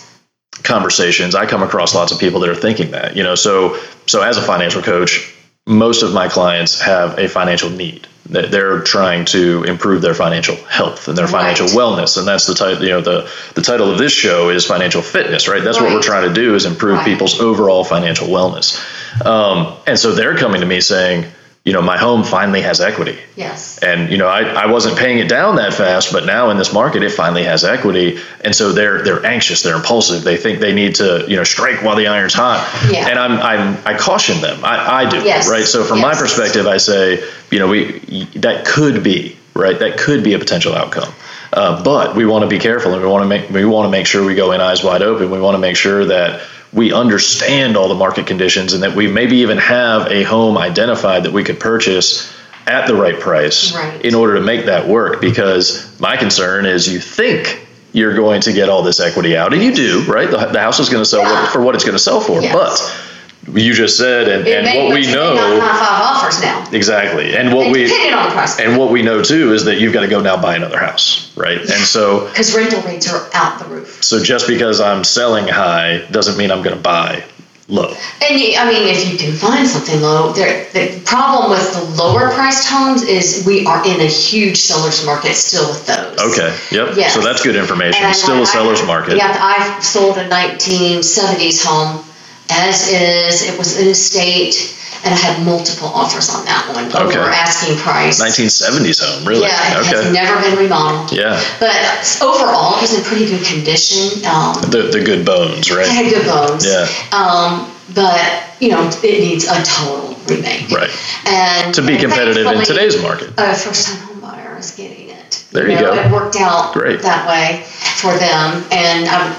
Conversations, 0.64 1.34
I 1.34 1.46
come 1.46 1.62
across 1.62 1.94
lots 1.94 2.12
of 2.12 2.18
people 2.18 2.40
that 2.40 2.50
are 2.50 2.54
thinking 2.54 2.90
that. 2.92 3.16
You 3.16 3.22
know, 3.22 3.34
so 3.34 3.78
so 4.06 4.22
as 4.22 4.36
a 4.36 4.42
financial 4.42 4.82
coach, 4.82 5.34
most 5.66 6.02
of 6.02 6.12
my 6.14 6.28
clients 6.28 6.80
have 6.80 7.18
a 7.18 7.28
financial 7.28 7.70
need. 7.70 8.06
They- 8.28 8.46
They're 8.46 8.80
trying 8.80 9.24
to 9.26 9.64
improve 9.64 10.02
their 10.02 10.14
financial 10.14 10.56
health 10.68 11.08
and 11.08 11.16
their 11.16 11.26
financial 11.28 11.66
Right. 11.66 11.76
wellness, 11.76 12.18
and 12.18 12.26
that's 12.28 12.46
the 12.46 12.54
title. 12.54 12.82
You 12.82 12.90
know, 12.90 13.00
the 13.00 13.26
the 13.54 13.62
title 13.62 13.90
of 13.90 13.98
this 13.98 14.12
show 14.12 14.50
is 14.50 14.64
financial 14.66 15.02
fitness, 15.02 15.48
right? 15.48 15.62
That's 15.64 15.80
what 15.80 15.92
we're 15.92 16.02
trying 16.02 16.28
to 16.28 16.34
do 16.34 16.54
is 16.54 16.64
improve 16.66 16.96
Right. 16.98 17.06
people's 17.06 17.40
overall 17.40 17.84
financial 17.84 18.28
wellness. 18.28 18.78
Um, 19.24 19.68
and 19.86 19.98
so 19.98 20.12
they're 20.12 20.36
coming 20.36 20.60
to 20.60 20.66
me 20.66 20.80
saying, 20.80 21.26
you 21.64 21.72
know, 21.74 21.82
my 21.82 21.98
home 21.98 22.24
finally 22.24 22.62
has 22.62 22.80
equity. 22.80 23.18
Yes. 23.36 23.78
and 23.82 24.10
you 24.10 24.16
know 24.18 24.26
I, 24.26 24.40
I 24.64 24.66
wasn't 24.66 24.96
paying 24.98 25.18
it 25.18 25.28
down 25.28 25.56
that 25.56 25.72
fast 25.74 26.12
but 26.12 26.24
now 26.26 26.50
in 26.50 26.56
this 26.56 26.72
market 26.72 27.02
it 27.02 27.10
finally 27.12 27.44
has 27.44 27.62
equity. 27.64 28.18
And 28.44 28.54
so 28.54 28.72
they're 28.72 29.02
they're 29.02 29.24
anxious 29.24 29.62
they're 29.62 29.76
impulsive. 29.76 30.24
They 30.24 30.36
think 30.36 30.60
they 30.60 30.72
need 30.74 30.94
to 30.96 31.24
you 31.28 31.36
know 31.36 31.44
strike 31.44 31.82
while 31.82 31.96
the 31.96 32.06
iron's 32.06 32.34
hot. 32.34 32.60
Yeah. 32.90 33.08
and 33.08 33.18
i'm 33.18 33.32
i'm 33.40 33.76
i 33.86 33.98
caution 33.98 34.40
them. 34.40 34.64
I, 34.64 35.04
I 35.04 35.10
do 35.10 35.18
Yes. 35.22 35.48
right? 35.48 35.64
So 35.64 35.84
from 35.84 36.00
my 36.00 36.14
perspective 36.14 36.66
i 36.66 36.78
say 36.78 37.22
you 37.50 37.58
know 37.58 37.68
we 37.68 37.98
that 38.36 38.64
could 38.66 39.02
be 39.04 39.36
right? 39.54 39.78
That 39.80 39.98
could 39.98 40.22
be 40.22 40.34
a 40.34 40.38
potential 40.38 40.72
outcome. 40.74 41.12
Uh, 41.52 41.82
but 41.82 42.14
we 42.14 42.24
want 42.26 42.42
to 42.44 42.48
be 42.48 42.58
careful 42.60 42.92
and 42.92 43.02
we 43.02 43.08
want 43.08 43.22
to 43.24 43.28
make 43.28 43.50
we 43.50 43.64
want 43.64 43.86
to 43.86 43.90
make 43.90 44.06
sure 44.06 44.24
we 44.24 44.34
go 44.36 44.52
in 44.52 44.60
eyes 44.60 44.84
wide 44.84 45.02
open. 45.02 45.30
We 45.30 45.40
want 45.40 45.54
to 45.54 45.58
make 45.58 45.76
sure 45.76 46.04
that 46.04 46.40
we 46.72 46.92
understand 46.92 47.76
all 47.76 47.88
the 47.88 47.94
market 47.94 48.26
conditions 48.26 48.72
and 48.74 48.82
that 48.82 48.94
we 48.94 49.06
maybe 49.06 49.38
even 49.38 49.58
have 49.58 50.06
a 50.08 50.22
home 50.22 50.58
identified 50.58 51.22
that 51.24 51.32
we 51.32 51.42
could 51.44 51.58
purchase 51.60 52.32
at 52.66 52.86
the 52.86 52.94
right 52.94 53.18
price 53.18 53.74
Right. 53.74 54.04
in 54.04 54.14
order 54.14 54.34
to 54.34 54.40
make 54.42 54.66
that 54.66 54.86
work 54.86 55.20
because 55.22 55.98
my 55.98 56.16
concern 56.18 56.66
is 56.66 56.86
you 56.86 56.98
think 57.00 57.66
you're 57.94 58.14
going 58.14 58.42
to 58.42 58.52
get 58.52 58.68
all 58.68 58.82
this 58.82 59.00
equity 59.00 59.34
out 59.36 59.54
and 59.54 59.62
you 59.62 59.74
do 59.74 60.04
right 60.04 60.30
the, 60.30 60.36
the 60.36 60.60
house 60.60 60.78
is 60.78 60.90
going 60.90 61.00
to 61.00 61.08
sell 61.08 61.22
Yeah. 61.22 61.48
for 61.50 61.62
what 61.62 61.74
it's 61.74 61.84
going 61.84 61.94
to 61.96 61.98
sell 62.02 62.20
for 62.20 62.42
Yes. 62.42 62.52
but 62.54 63.07
you 63.54 63.72
just 63.74 63.96
said 63.96 64.28
and, 64.28 64.46
and 64.46 64.66
what 64.66 64.94
we 64.94 65.02
know 65.06 65.34
not 65.34 65.60
have 65.62 65.78
five 65.78 66.00
offers 66.02 66.42
now. 66.42 66.68
exactly 66.72 67.36
and 67.36 67.52
what 67.52 67.70
we 67.72 67.84
depending 67.86 68.12
on 68.14 68.26
the 68.28 68.32
price. 68.34 68.58
and 68.60 68.76
what 68.76 68.90
we 68.90 69.02
know 69.02 69.22
too 69.22 69.52
is 69.52 69.64
that 69.64 69.78
you've 69.80 69.92
got 69.92 70.00
to 70.02 70.08
go 70.08 70.20
now 70.20 70.40
buy 70.40 70.54
another 70.56 70.78
house 70.78 71.32
right 71.36 71.58
and 71.60 71.68
so 71.68 72.26
Because 72.28 72.54
rental 72.54 72.82
rates 72.82 73.10
are 73.12 73.28
out 73.34 73.58
the 73.58 73.64
roof. 73.66 74.02
so 74.04 74.22
just 74.22 74.46
because 74.48 74.80
i'm 74.80 75.02
selling 75.04 75.48
high 75.48 76.04
doesn't 76.10 76.36
mean 76.36 76.50
i'm 76.50 76.62
going 76.62 76.76
to 76.76 76.82
buy 76.82 77.24
low 77.68 77.94
And 78.26 78.40
you, 78.40 78.56
I 78.56 78.64
mean, 78.66 78.88
if 78.88 79.12
you 79.12 79.18
can 79.18 79.32
find 79.36 79.68
something 79.68 80.00
low, 80.00 80.32
there, 80.32 80.64
the 80.72 81.00
problem 81.04 81.50
with 81.50 81.70
the 81.74 82.02
lower 82.02 82.30
priced 82.32 82.66
homes 82.66 83.02
is 83.02 83.44
we 83.46 83.66
are 83.66 83.84
in 83.86 84.00
a 84.00 84.06
huge 84.06 84.56
seller's 84.56 85.04
market 85.04 85.34
still 85.34 85.68
with 85.68 85.86
those. 85.86 86.18
okay 86.32 86.56
yep 86.74 86.96
Yes. 86.96 87.12
so 87.14 87.20
that's 87.20 87.42
good 87.42 87.56
information 87.56 88.04
And 88.06 88.16
still 88.16 88.38
I- 88.38 88.42
a 88.42 88.46
seller's 88.46 88.82
market 88.86 89.16
Yeah, 89.18 89.36
I 89.38 89.80
sold 89.80 90.16
a 90.18 90.26
1970s 90.28 91.64
home 91.64 92.04
as 92.50 92.88
is. 92.88 93.42
It 93.48 93.58
was 93.58 93.78
in 93.78 93.88
a 93.88 93.94
state, 93.94 94.74
and 95.04 95.12
I 95.14 95.16
had 95.16 95.44
multiple 95.44 95.88
offers 95.88 96.30
on 96.34 96.44
that 96.46 96.70
one 96.74 96.86
Okay. 96.86 97.18
over 97.18 97.28
asking 97.30 97.76
price. 97.78 98.20
1970s 98.20 99.00
home 99.02 99.26
really 99.28 99.42
Yeah, 99.42 99.80
it 99.80 99.86
has 99.86 100.06
okay 100.06 100.12
never 100.12 100.40
been 100.40 100.58
remodeled. 100.58 101.12
yeah 101.12 101.40
But 101.60 101.74
overall, 102.22 102.76
it 102.78 102.82
was 102.82 102.96
in 102.98 103.04
pretty 103.04 103.26
good 103.26 103.44
condition. 103.44 104.24
Um, 104.26 104.60
the, 104.70 104.88
the 104.92 105.02
good 105.04 105.24
bones 105.24 105.70
it 105.70 105.74
right 105.76 105.86
had 105.86 106.10
good 106.10 106.26
bones. 106.26 106.66
Yeah. 106.66 106.86
Um, 107.12 107.70
but 107.94 108.44
you 108.60 108.70
know, 108.70 108.88
it 108.88 109.20
needs 109.20 109.44
a 109.46 109.62
total 109.62 110.14
remake. 110.26 110.68
right 110.70 110.90
And 111.26 111.74
to 111.74 111.82
be 111.82 111.92
and 111.92 112.00
competitive 112.02 112.46
in 112.46 112.64
today's 112.64 113.00
market 113.02 113.30
a 113.38 113.54
first-time 113.54 113.98
home 114.08 114.20
buyer 114.20 114.56
is 114.58 114.72
getting 114.74 115.10
it. 115.10 115.44
There 115.52 115.68
you 115.68 115.76
know, 115.76 115.94
go. 115.94 116.02
It 116.02 116.10
worked 116.12 116.36
out 116.36 116.74
Great. 116.74 117.00
that 117.02 117.26
way 117.28 117.64
for 117.96 118.12
them, 118.18 118.62
and 118.70 119.08
um, 119.08 119.32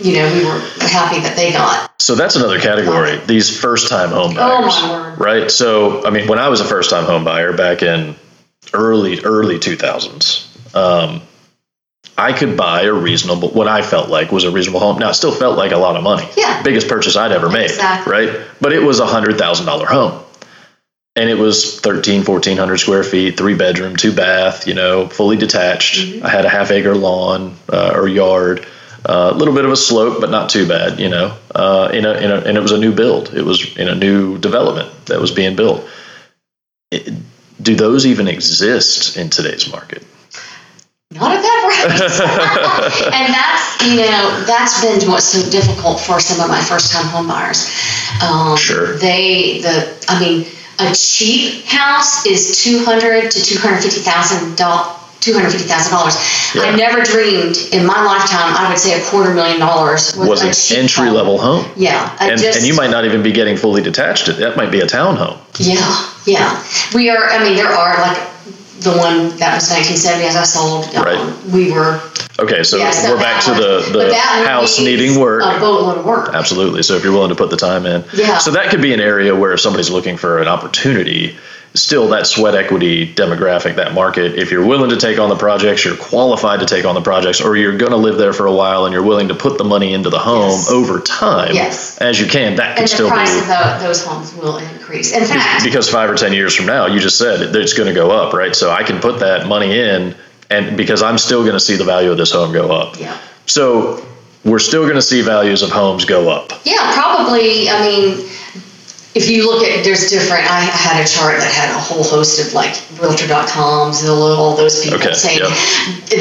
you 0.00 0.14
know, 0.16 0.32
we 0.34 0.44
were 0.44 0.58
happy 0.88 1.20
that 1.20 1.34
they 1.36 1.52
got. 1.52 1.90
So 2.00 2.14
that's 2.14 2.36
another 2.36 2.58
category. 2.60 3.18
These 3.18 3.58
first-time 3.60 4.10
home 4.10 4.32
Oh, 4.38 4.60
buyers, 4.62 4.82
my 4.82 4.90
word. 5.10 5.20
right? 5.20 5.50
So 5.50 6.04
I 6.06 6.10
mean, 6.10 6.28
when 6.28 6.38
I 6.38 6.48
was 6.48 6.60
a 6.60 6.64
first-time 6.64 7.04
home 7.04 7.24
buyer 7.24 7.52
back 7.56 7.82
in 7.82 8.16
early 8.72 9.20
early 9.20 9.58
2000s, 9.58 10.74
um, 10.74 11.22
I 12.16 12.32
could 12.32 12.56
buy 12.56 12.82
a 12.82 12.92
reasonable, 12.92 13.48
what 13.50 13.66
I 13.68 13.82
felt 13.82 14.08
like 14.10 14.30
was 14.32 14.44
a 14.44 14.50
reasonable 14.50 14.80
home. 14.80 14.98
Now 14.98 15.10
it 15.10 15.14
still 15.14 15.32
felt 15.32 15.56
like 15.56 15.72
a 15.72 15.78
lot 15.78 15.96
of 15.96 16.02
money. 16.02 16.28
Yeah. 16.36 16.62
biggest 16.62 16.88
purchase 16.88 17.16
I'd 17.16 17.32
ever 17.32 17.48
made. 17.48 17.64
Exactly. 17.70 18.12
Right, 18.12 18.40
but 18.60 18.72
it 18.72 18.82
was 18.82 19.00
a 19.00 19.06
hundred 19.06 19.38
thousand 19.38 19.66
dollar 19.66 19.86
home. 19.86 20.22
And 21.16 21.28
it 21.28 21.36
was 21.38 21.80
13, 21.80 22.24
1400 22.24 22.78
square 22.78 23.02
feet, 23.02 23.36
three 23.36 23.54
bedroom, 23.56 23.96
two 23.96 24.14
bath, 24.14 24.66
you 24.68 24.74
know, 24.74 25.08
fully 25.08 25.36
detached. 25.36 25.98
Mm-hmm. 25.98 26.24
I 26.26 26.28
had 26.30 26.44
a 26.44 26.48
half 26.48 26.70
acre 26.70 26.94
lawn 26.94 27.56
uh, 27.68 27.92
or 27.96 28.06
yard, 28.06 28.64
a 29.04 29.32
little 29.32 29.54
bit 29.54 29.64
of 29.64 29.70
a 29.70 29.76
slope, 29.76 30.20
but 30.20 30.30
not 30.30 30.50
too 30.50 30.66
bad, 30.68 31.00
you 31.00 31.08
know. 31.08 31.36
Uh, 31.54 31.90
in 31.92 32.04
a, 32.04 32.12
in 32.12 32.30
a, 32.30 32.36
and 32.36 32.56
it 32.56 32.60
was 32.60 32.72
a 32.72 32.78
new 32.78 32.94
build. 32.94 33.34
It 33.34 33.42
was 33.42 33.76
in 33.76 33.88
a 33.88 33.94
new 33.94 34.38
development 34.38 35.06
that 35.06 35.20
was 35.20 35.30
being 35.30 35.56
built. 35.56 35.88
It, 36.90 37.12
do 37.60 37.74
those 37.74 38.06
even 38.06 38.28
exist 38.28 39.16
in 39.16 39.30
today's 39.30 39.70
market? 39.70 40.04
Not 41.12 41.32
at 41.32 41.42
that 41.42 41.60
price. 41.64 42.20
and 43.06 43.34
that's 43.34 43.82
you 43.84 43.96
know 43.96 44.44
that's 44.46 44.80
been 44.80 45.10
what's 45.10 45.24
so 45.24 45.50
difficult 45.50 45.98
for 45.98 46.20
some 46.20 46.40
of 46.40 46.48
my 46.48 46.62
first 46.62 46.92
time 46.92 47.06
home 47.06 47.26
buyers. 47.26 47.68
Um, 48.22 48.56
Sure. 48.56 48.96
They 48.96 49.60
the 49.60 50.04
I 50.08 50.20
mean 50.20 50.46
a 50.78 50.94
cheap 50.94 51.64
house 51.66 52.26
is 52.26 52.62
two 52.62 52.84
hundred 52.84 53.30
to 53.32 53.42
two 53.42 53.58
hundred 53.58 53.82
fifty 53.82 54.00
thousand 54.00 54.56
dollars. 54.56 54.99
Two 55.20 55.34
hundred 55.34 55.50
fifty 55.52 55.68
thousand 55.68 55.92
dollars. 55.92 56.16
Yeah. 56.54 56.62
I 56.62 56.74
never 56.76 57.02
dreamed 57.02 57.56
in 57.72 57.84
my 57.86 58.02
lifetime 58.04 58.56
I 58.56 58.68
would 58.70 58.78
say 58.78 59.00
a 59.00 59.04
quarter 59.04 59.34
million 59.34 59.60
dollars 59.60 60.16
was, 60.16 60.28
Was 60.28 60.42
an 60.72 60.78
entry 60.78 61.06
home. 61.06 61.14
level 61.14 61.38
home. 61.38 61.70
Yeah, 61.76 62.16
And, 62.20 62.40
just, 62.40 62.58
and 62.58 62.66
you 62.66 62.74
might 62.74 62.90
not 62.90 63.04
even 63.04 63.22
be 63.22 63.30
getting 63.32 63.56
fully 63.58 63.82
detached. 63.82 64.26
That 64.38 64.56
might 64.56 64.70
be 64.72 64.80
a 64.80 64.86
townhome. 64.86 65.38
Yeah, 65.58 65.76
yeah. 66.26 66.64
We 66.94 67.10
are. 67.10 67.22
I 67.22 67.44
mean, 67.44 67.54
there 67.56 67.68
are 67.68 68.00
like 68.00 68.16
the 68.80 68.92
one 68.96 69.36
that 69.36 69.54
was 69.54 69.68
1970 69.70 70.24
as 70.24 70.36
I 70.36 70.44
sold. 70.44 70.86
um, 70.96 71.04
Right. 71.04 71.44
We 71.52 71.70
were. 71.70 72.00
Okay, 72.38 72.62
so 72.62 72.78
yeah, 72.78 72.90
we're 73.10 73.18
back 73.18 73.44
to 73.44 73.50
the, 73.50 73.84
the 73.86 73.90
but 73.92 74.08
that 74.10 74.38
one 74.38 74.48
house 74.48 74.78
needing 74.80 75.20
work. 75.20 75.42
A 75.42 75.60
boatload 75.60 75.98
of 75.98 76.04
work. 76.06 76.30
Absolutely. 76.32 76.82
So 76.82 76.94
if 76.94 77.04
you're 77.04 77.12
willing 77.12 77.28
to 77.28 77.34
put 77.34 77.50
the 77.50 77.58
time 77.58 77.84
in. 77.84 78.04
Yeah. 78.14 78.38
So 78.38 78.52
that 78.52 78.70
could 78.70 78.80
be 78.80 78.94
an 78.94 79.00
area 79.00 79.36
where 79.36 79.52
if 79.52 79.60
somebody's 79.60 79.90
looking 79.90 80.16
for 80.16 80.40
an 80.40 80.48
opportunity, 80.48 81.36
still 81.74 82.08
that 82.08 82.26
sweat 82.26 82.54
equity 82.56 83.06
demographic, 83.14 83.76
that 83.76 83.94
market, 83.94 84.34
if 84.36 84.50
you're 84.50 84.66
willing 84.66 84.90
to 84.90 84.96
take 84.96 85.18
on 85.20 85.28
the 85.28 85.36
projects, 85.36 85.84
you're 85.84 85.96
qualified 85.96 86.58
to 86.60 86.66
take 86.66 86.84
on 86.84 86.94
the 86.96 87.00
projects, 87.00 87.40
or 87.40 87.56
you're 87.56 87.76
going 87.76 87.92
to 87.92 87.96
live 87.96 88.18
there 88.18 88.32
for 88.32 88.46
a 88.46 88.52
while 88.52 88.86
and 88.86 88.92
you're 88.92 89.04
willing 89.04 89.28
to 89.28 89.34
put 89.34 89.56
the 89.56 89.62
money 89.64 89.92
into 89.94 90.10
the 90.10 90.18
home 90.18 90.50
Yes. 90.50 90.70
over 90.70 90.98
time 91.00 91.54
Yes. 91.54 91.96
as 91.98 92.18
you 92.20 92.26
can, 92.26 92.56
that 92.56 92.74
can 92.76 92.78
And 92.84 92.84
the 92.90 92.94
still 92.94 93.08
price 93.08 93.32
be. 93.34 93.38
of 93.40 93.46
tho- 93.46 93.78
those 93.86 94.04
homes 94.04 94.34
will 94.34 94.56
increase. 94.58 95.12
In 95.12 95.24
fact, 95.24 95.62
because 95.64 95.88
five 95.88 96.10
or 96.10 96.16
ten 96.16 96.32
years 96.32 96.54
from 96.56 96.66
now, 96.66 96.86
you 96.86 96.98
just 96.98 97.16
said 97.18 97.40
it- 97.40 97.54
it's 97.54 97.72
going 97.74 97.88
to 97.88 97.94
go 97.94 98.10
up, 98.10 98.32
right? 98.32 98.54
So 98.56 98.70
I 98.72 98.82
can 98.82 98.98
put 98.98 99.20
that 99.20 99.46
money 99.46 99.78
in, 99.78 100.16
and 100.50 100.76
because 100.76 101.02
I'm 101.02 101.18
still 101.18 101.42
going 101.42 101.54
to 101.54 101.60
see 101.60 101.76
the 101.76 101.84
value 101.84 102.10
of 102.10 102.16
this 102.18 102.32
home 102.32 102.52
go 102.52 102.72
up. 102.72 102.98
yeah. 102.98 103.16
So 103.46 104.04
we're 104.44 104.58
still 104.58 104.82
going 104.82 104.94
to 104.96 105.02
see 105.02 105.20
values 105.20 105.62
of 105.62 105.70
homes 105.70 106.04
go 106.04 106.28
up. 106.30 106.52
Yeah, 106.64 106.92
probably. 106.94 107.68
I 107.70 107.80
mean, 107.82 108.28
if 109.12 109.28
you 109.28 109.44
look 109.50 109.64
at, 109.66 109.82
there's 109.84 110.08
different. 110.08 110.44
I 110.48 110.60
had 110.60 111.02
a 111.02 111.06
chart 111.08 111.38
that 111.40 111.50
had 111.50 111.70
a 111.74 111.80
whole 111.80 112.04
host 112.04 112.38
of 112.38 112.54
like 112.54 112.78
Realtor.com, 113.00 113.90
Zillow, 113.90 114.38
all 114.38 114.54
those 114.56 114.82
people 114.84 114.98
Okay, 115.00 115.12
saying 115.14 115.40
yeah. 115.42 115.50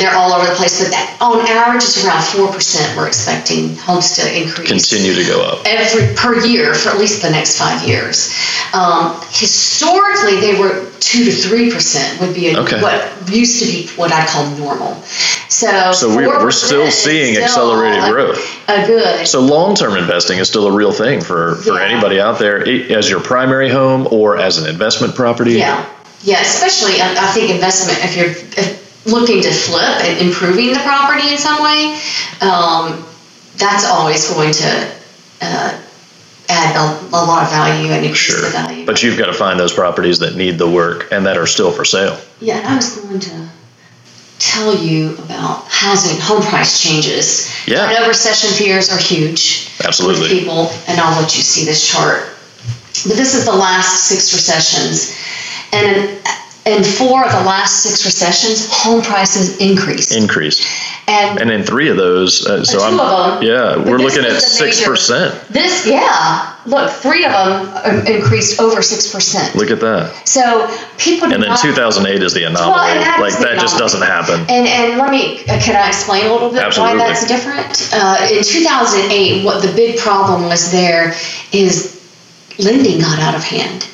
they're 0.01 0.15
all 0.15 0.33
over 0.33 0.47
the 0.49 0.55
place. 0.55 0.81
But 0.81 0.89
that, 0.91 1.17
on 1.21 1.39
average, 1.45 1.83
it's 1.83 2.03
around 2.03 2.23
four 2.23 2.51
percent. 2.51 2.97
We're 2.97 3.07
expecting 3.07 3.75
homes 3.77 4.15
to 4.17 4.25
increase 4.25 4.89
Continue 4.89 5.13
to 5.13 5.23
go 5.23 5.41
up. 5.43 5.65
every 5.67 6.15
per 6.15 6.43
year 6.45 6.73
for 6.73 6.89
at 6.89 6.97
least 6.97 7.21
the 7.21 7.29
next 7.29 7.57
five 7.59 7.87
years. 7.87 8.33
Um, 8.73 9.21
historically, 9.29 10.39
they 10.41 10.57
were 10.59 10.89
two 10.99 11.25
to 11.25 11.31
three 11.31 11.69
percent 11.71 12.19
would 12.21 12.33
be 12.33 12.49
a, 12.53 12.59
Okay. 12.59 12.81
what 12.81 13.05
used 13.29 13.61
to 13.61 13.65
be 13.69 13.87
what 13.97 14.11
I 14.11 14.25
call 14.25 14.49
normal. 14.57 14.97
So, 15.49 15.91
So 15.93 16.15
we're, 16.15 16.27
we're 16.39 16.51
still 16.51 16.91
seeing 16.91 17.33
still 17.33 17.43
accelerated 17.43 18.03
growth. 18.11 18.69
A 18.69 18.85
good. 18.85 19.27
So 19.27 19.41
long-term 19.41 19.97
investing 19.97 20.37
is 20.37 20.47
still 20.47 20.67
a 20.67 20.71
real 20.71 20.91
thing 20.91 21.21
for, 21.21 21.55
for 21.55 21.73
Yeah. 21.73 21.85
anybody 21.85 22.19
out 22.21 22.37
there 22.37 22.59
as 22.67 23.09
your 23.09 23.19
primary 23.19 23.67
home 23.69 24.07
or 24.11 24.37
as 24.37 24.59
an 24.59 24.69
investment 24.69 25.15
property. 25.15 25.53
Yeah, 25.53 25.89
yeah. 26.21 26.39
Especially, 26.41 27.01
I, 27.01 27.15
I 27.17 27.31
think 27.33 27.49
investment 27.49 27.97
if 28.03 28.15
you're 28.15 28.29
if 28.63 29.05
looking 29.07 29.41
to 29.41 29.51
flip 29.51 30.03
and 30.03 30.19
improving 30.27 30.71
the 30.71 30.79
property 30.79 31.29
in 31.29 31.37
some 31.39 31.63
way, 31.63 31.99
um, 32.41 33.03
that's 33.57 33.85
always 33.85 34.29
going 34.31 34.51
to 34.53 34.91
uh, 35.41 35.81
add 36.47 36.75
a, 36.75 37.07
a 37.09 37.21
lot 37.25 37.43
of 37.43 37.49
value 37.49 37.89
and 37.91 38.05
increase 38.05 38.17
Sure. 38.19 38.41
the 38.41 38.49
value. 38.49 38.85
But 38.85 39.01
you've 39.01 39.17
got 39.17 39.25
to 39.27 39.33
find 39.33 39.59
those 39.59 39.73
properties 39.73 40.19
that 40.19 40.35
need 40.35 40.59
the 40.59 40.69
work 40.69 41.07
and 41.11 41.25
that 41.25 41.37
are 41.37 41.47
still 41.47 41.71
for 41.71 41.85
sale. 41.85 42.19
yeah, 42.39 42.61
I 42.67 42.75
was 42.75 42.95
going 42.97 43.19
to 43.19 43.49
tell 44.39 44.75
you 44.75 45.13
about 45.17 45.65
housing 45.67 46.19
home 46.19 46.41
price 46.41 46.81
changes. 46.81 47.53
Yeah. 47.67 47.85
I 47.85 47.93
know 47.93 48.07
recession 48.07 48.49
fears 48.51 48.91
are 48.91 48.97
huge. 48.97 49.69
Absolutely. 49.83 50.21
With 50.21 50.31
people, 50.31 50.71
and 50.87 50.99
I'll 50.99 51.21
let 51.21 51.35
you 51.35 51.43
see 51.43 51.65
this 51.65 51.87
chart. 51.87 52.23
But 53.07 53.15
this 53.15 53.35
is 53.35 53.45
the 53.45 53.55
last 53.55 54.07
six 54.07 54.33
recessions, 54.33 55.15
and 55.71 56.19
in, 56.65 56.77
in 56.77 56.83
four 56.83 57.23
of 57.23 57.31
the 57.31 57.43
last 57.43 57.83
six 57.83 58.03
recessions, 58.05 58.67
home 58.71 59.01
prices 59.01 59.57
increased. 59.57 60.15
Increased. 60.15 60.65
And 61.09 61.39
And 61.41 61.51
in 61.51 61.63
three 61.63 61.89
of 61.89 61.97
those, 61.97 62.45
uh, 62.45 62.63
so 62.63 62.77
two 62.79 62.83
I'm, 62.83 62.99
of 62.99 63.39
them. 63.41 63.43
yeah, 63.49 63.77
we're 63.77 63.97
looking 63.97 64.23
at 64.25 64.33
major- 64.59 64.93
6%. 64.93 65.47
this, 65.49 65.87
yeah, 65.87 66.53
look, 66.65 66.91
three 66.91 67.25
of 67.25 67.31
them 67.31 67.99
um, 67.99 68.07
increased 68.07 68.59
over 68.61 68.81
six 68.81 69.11
percent. 69.11 69.55
Look 69.55 69.71
at 69.71 69.79
that. 69.81 70.27
So 70.27 70.67
people 70.97 71.31
And 71.33 71.41
then 71.41 71.49
not, 71.49 71.59
2008 71.59 72.21
is 72.21 72.33
the 72.33 72.43
anomaly. 72.43 72.71
Well, 72.71 72.85
that 73.01 73.19
like 73.19 73.33
the 73.37 73.45
that 73.45 73.59
just 73.59 73.77
doesn't 73.77 74.01
happen. 74.03 74.41
And, 74.41 74.67
and 74.67 74.97
let 74.99 75.09
me, 75.11 75.41
uh, 75.49 75.59
can 75.59 75.75
I 75.75 75.87
explain 75.87 76.25
a 76.27 76.31
little 76.31 76.51
bit 76.51 76.61
Absolutely. 76.63 76.97
why 76.99 77.07
that's 77.07 77.27
different? 77.27 77.89
Uh, 77.93 78.27
in 78.31 78.43
2008, 78.43 79.43
what 79.45 79.61
the 79.61 79.73
big 79.75 79.97
problem 79.99 80.43
was 80.43 80.71
there 80.71 81.13
is 81.51 81.98
lending 82.59 82.99
got 82.99 83.19
out 83.19 83.35
of 83.35 83.43
hand. 83.43 83.87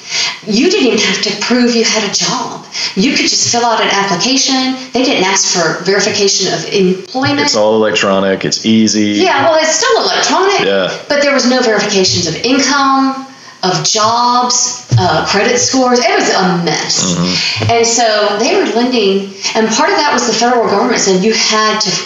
You 0.48 0.70
didn't 0.70 0.88
even 0.88 1.00
have 1.00 1.22
to 1.24 1.32
prove 1.42 1.76
you 1.76 1.84
had 1.84 2.10
a 2.10 2.14
job. 2.14 2.66
You 2.96 3.12
could 3.12 3.28
just 3.30 3.52
fill 3.52 3.66
out 3.66 3.82
an 3.82 3.90
application. 3.90 4.76
They 4.92 5.04
didn't 5.04 5.24
ask 5.24 5.54
for 5.54 5.84
verification 5.84 6.54
of 6.54 6.66
employment. 6.74 7.42
It's 7.42 7.56
all 7.56 7.76
electronic. 7.76 8.44
It's 8.46 8.66
easy. 8.66 9.24
yeah, 9.24 9.46
well, 9.46 9.58
it's 9.62 9.76
still 9.76 10.04
electronic. 10.04 10.66
Yeah. 10.66 11.06
But 11.08 11.22
there 11.22 11.34
was 11.34 11.50
no 11.50 11.62
verifications 11.62 12.28
of 12.28 12.36
income, 12.36 13.26
of 13.64 13.84
jobs, 13.84 14.88
uh, 15.00 15.26
credit 15.28 15.58
scores. 15.58 16.00
It 16.00 16.16
was 16.20 16.30
a 16.30 16.64
mess. 16.64 17.04
Mm-hmm. 17.04 17.72
And 17.72 17.86
so 17.88 18.38
they 18.40 18.56
were 18.56 18.70
lending, 18.76 19.34
and 19.56 19.68
part 19.70 19.90
of 19.90 19.98
that 19.98 20.12
was 20.14 20.28
the 20.28 20.34
federal 20.34 20.68
government 20.70 21.00
said 21.00 21.24
you 21.24 21.34
had 21.34 21.80
to 21.80 22.06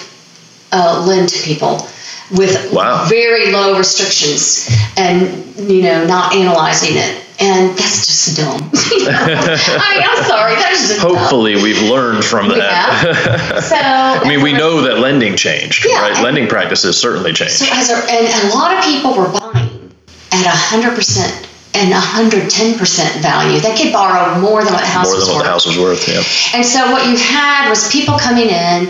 uh, 0.71 1.03
lend 1.07 1.29
to 1.29 1.43
people 1.43 1.87
with 2.31 2.71
Wow. 2.73 3.05
very 3.09 3.51
low 3.51 3.77
restrictions 3.77 4.69
and 4.97 5.21
you 5.57 5.81
know 5.83 6.05
not 6.05 6.33
analyzing 6.35 6.95
it 6.97 7.25
and 7.39 7.69
that's 7.77 8.05
just 8.05 8.37
dumb 8.37 8.69
You 8.91 9.05
know? 9.11 9.17
I 9.17 9.95
mean, 9.95 10.03
i'm 10.09 10.23
sorry 10.25 10.55
that's 10.55 10.87
just 10.87 11.01
dumb. 11.01 11.15
Hopefully, 11.15 11.55
we've 11.55 11.81
learned 11.81 12.23
from 12.23 12.49
that. 12.49 12.59
yeah 12.59 13.59
so 13.71 13.75
I 13.77 14.27
mean, 14.27 14.41
we 14.41 14.53
know 14.53 14.81
that 14.83 14.99
lending 14.99 15.35
changed, 15.37 15.85
Yeah, 15.89 16.01
right? 16.01 16.21
Lending 16.23 16.47
practices 16.47 16.97
certainly 16.99 17.33
changed. 17.33 17.53
so 17.55 17.65
as 17.71 17.89
a, 17.89 17.95
and 18.11 18.51
a 18.51 18.55
lot 18.55 18.77
of 18.77 18.83
people 18.83 19.13
were 19.15 19.29
buying 19.29 19.91
at 20.31 20.45
100% 20.45 21.45
and 21.75 21.93
110% 21.93 23.21
value 23.21 23.59
they 23.59 23.75
could 23.77 23.93
borrow 23.93 24.39
more 24.39 24.63
than 24.63 24.73
what 24.73 24.81
the 24.81 24.87
house 24.87 25.05
More 25.07 25.15
was 25.15 25.25
than 25.27 25.35
what 25.35 25.39
worth 25.39 25.45
the 25.45 25.49
house 25.51 25.65
was 25.65 25.77
worth, 25.77 26.07
yeah. 26.07 26.57
And 26.57 26.65
so 26.65 26.91
what 26.91 27.07
you 27.07 27.15
had 27.17 27.69
was 27.69 27.89
people 27.91 28.17
coming 28.19 28.49
in 28.49 28.89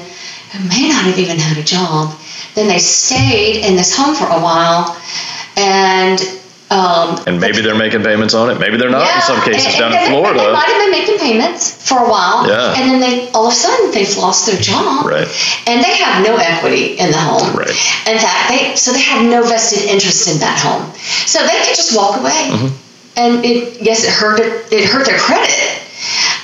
who 0.52 0.60
may 0.68 0.90
not 0.90 1.04
have 1.06 1.20
even 1.20 1.38
had 1.38 1.58
a 1.58 1.64
job. 1.64 2.16
Then 2.56 2.68
they 2.68 2.80
stayed 2.80 3.64
in 3.66 3.76
this 3.76 3.96
home 3.96 4.16
for 4.16 4.26
a 4.26 4.40
while, 4.40 4.98
and 5.58 6.20
um, 6.72 7.18
And 7.26 7.40
maybe 7.42 7.62
they're 7.62 7.74
making 7.78 8.04
payments 8.04 8.36
on 8.36 8.52
it. 8.52 8.60
Maybe 8.60 8.78
they're 8.78 8.92
not 8.92 9.10
in 9.16 9.22
some 9.22 9.42
cases 9.42 9.66
and- 9.74 9.80
down 9.80 9.92
and 9.92 10.06
in 10.06 10.12
they- 10.14 10.20
Florida. 10.20 10.40
They 10.40 10.52
might 10.54 10.68
have 10.70 10.78
been 10.78 10.92
making 10.92 11.18
payments 11.18 11.72
for 11.72 11.98
a 11.98 12.08
while, 12.08 12.48
Yeah. 12.48 12.76
and 12.78 12.92
then 12.92 13.00
they 13.00 13.28
all 13.32 13.48
of 13.48 13.54
a 13.54 13.56
sudden 13.56 13.90
they've 13.92 14.16
lost 14.18 14.46
their 14.46 14.60
job, 14.62 15.06
Right. 15.06 15.28
And 15.66 15.84
they 15.84 15.96
have 15.98 16.24
no 16.24 16.36
equity 16.38 16.98
in 17.00 17.10
the 17.12 17.18
home, 17.18 17.56
Right. 17.56 17.70
In 18.06 18.20
fact, 18.20 18.50
they 18.50 18.76
so 18.76 18.92
they 18.92 19.02
have 19.02 19.24
no 19.24 19.42
vested 19.44 19.82
interest 19.90 20.28
in 20.28 20.38
that 20.40 20.60
home, 20.60 20.92
so 21.26 21.40
they 21.42 21.58
could 21.66 21.76
just 21.76 21.96
walk 21.96 22.18
away. 22.20 22.50
Mm-hmm. 22.52 22.68
And 23.18 23.44
it 23.44 23.82
yes, 23.82 24.04
it 24.04 24.12
hurt 24.12 24.40
it, 24.40 24.72
it 24.72 24.86
hurt 24.86 25.08
their 25.08 25.18
credit, 25.18 25.82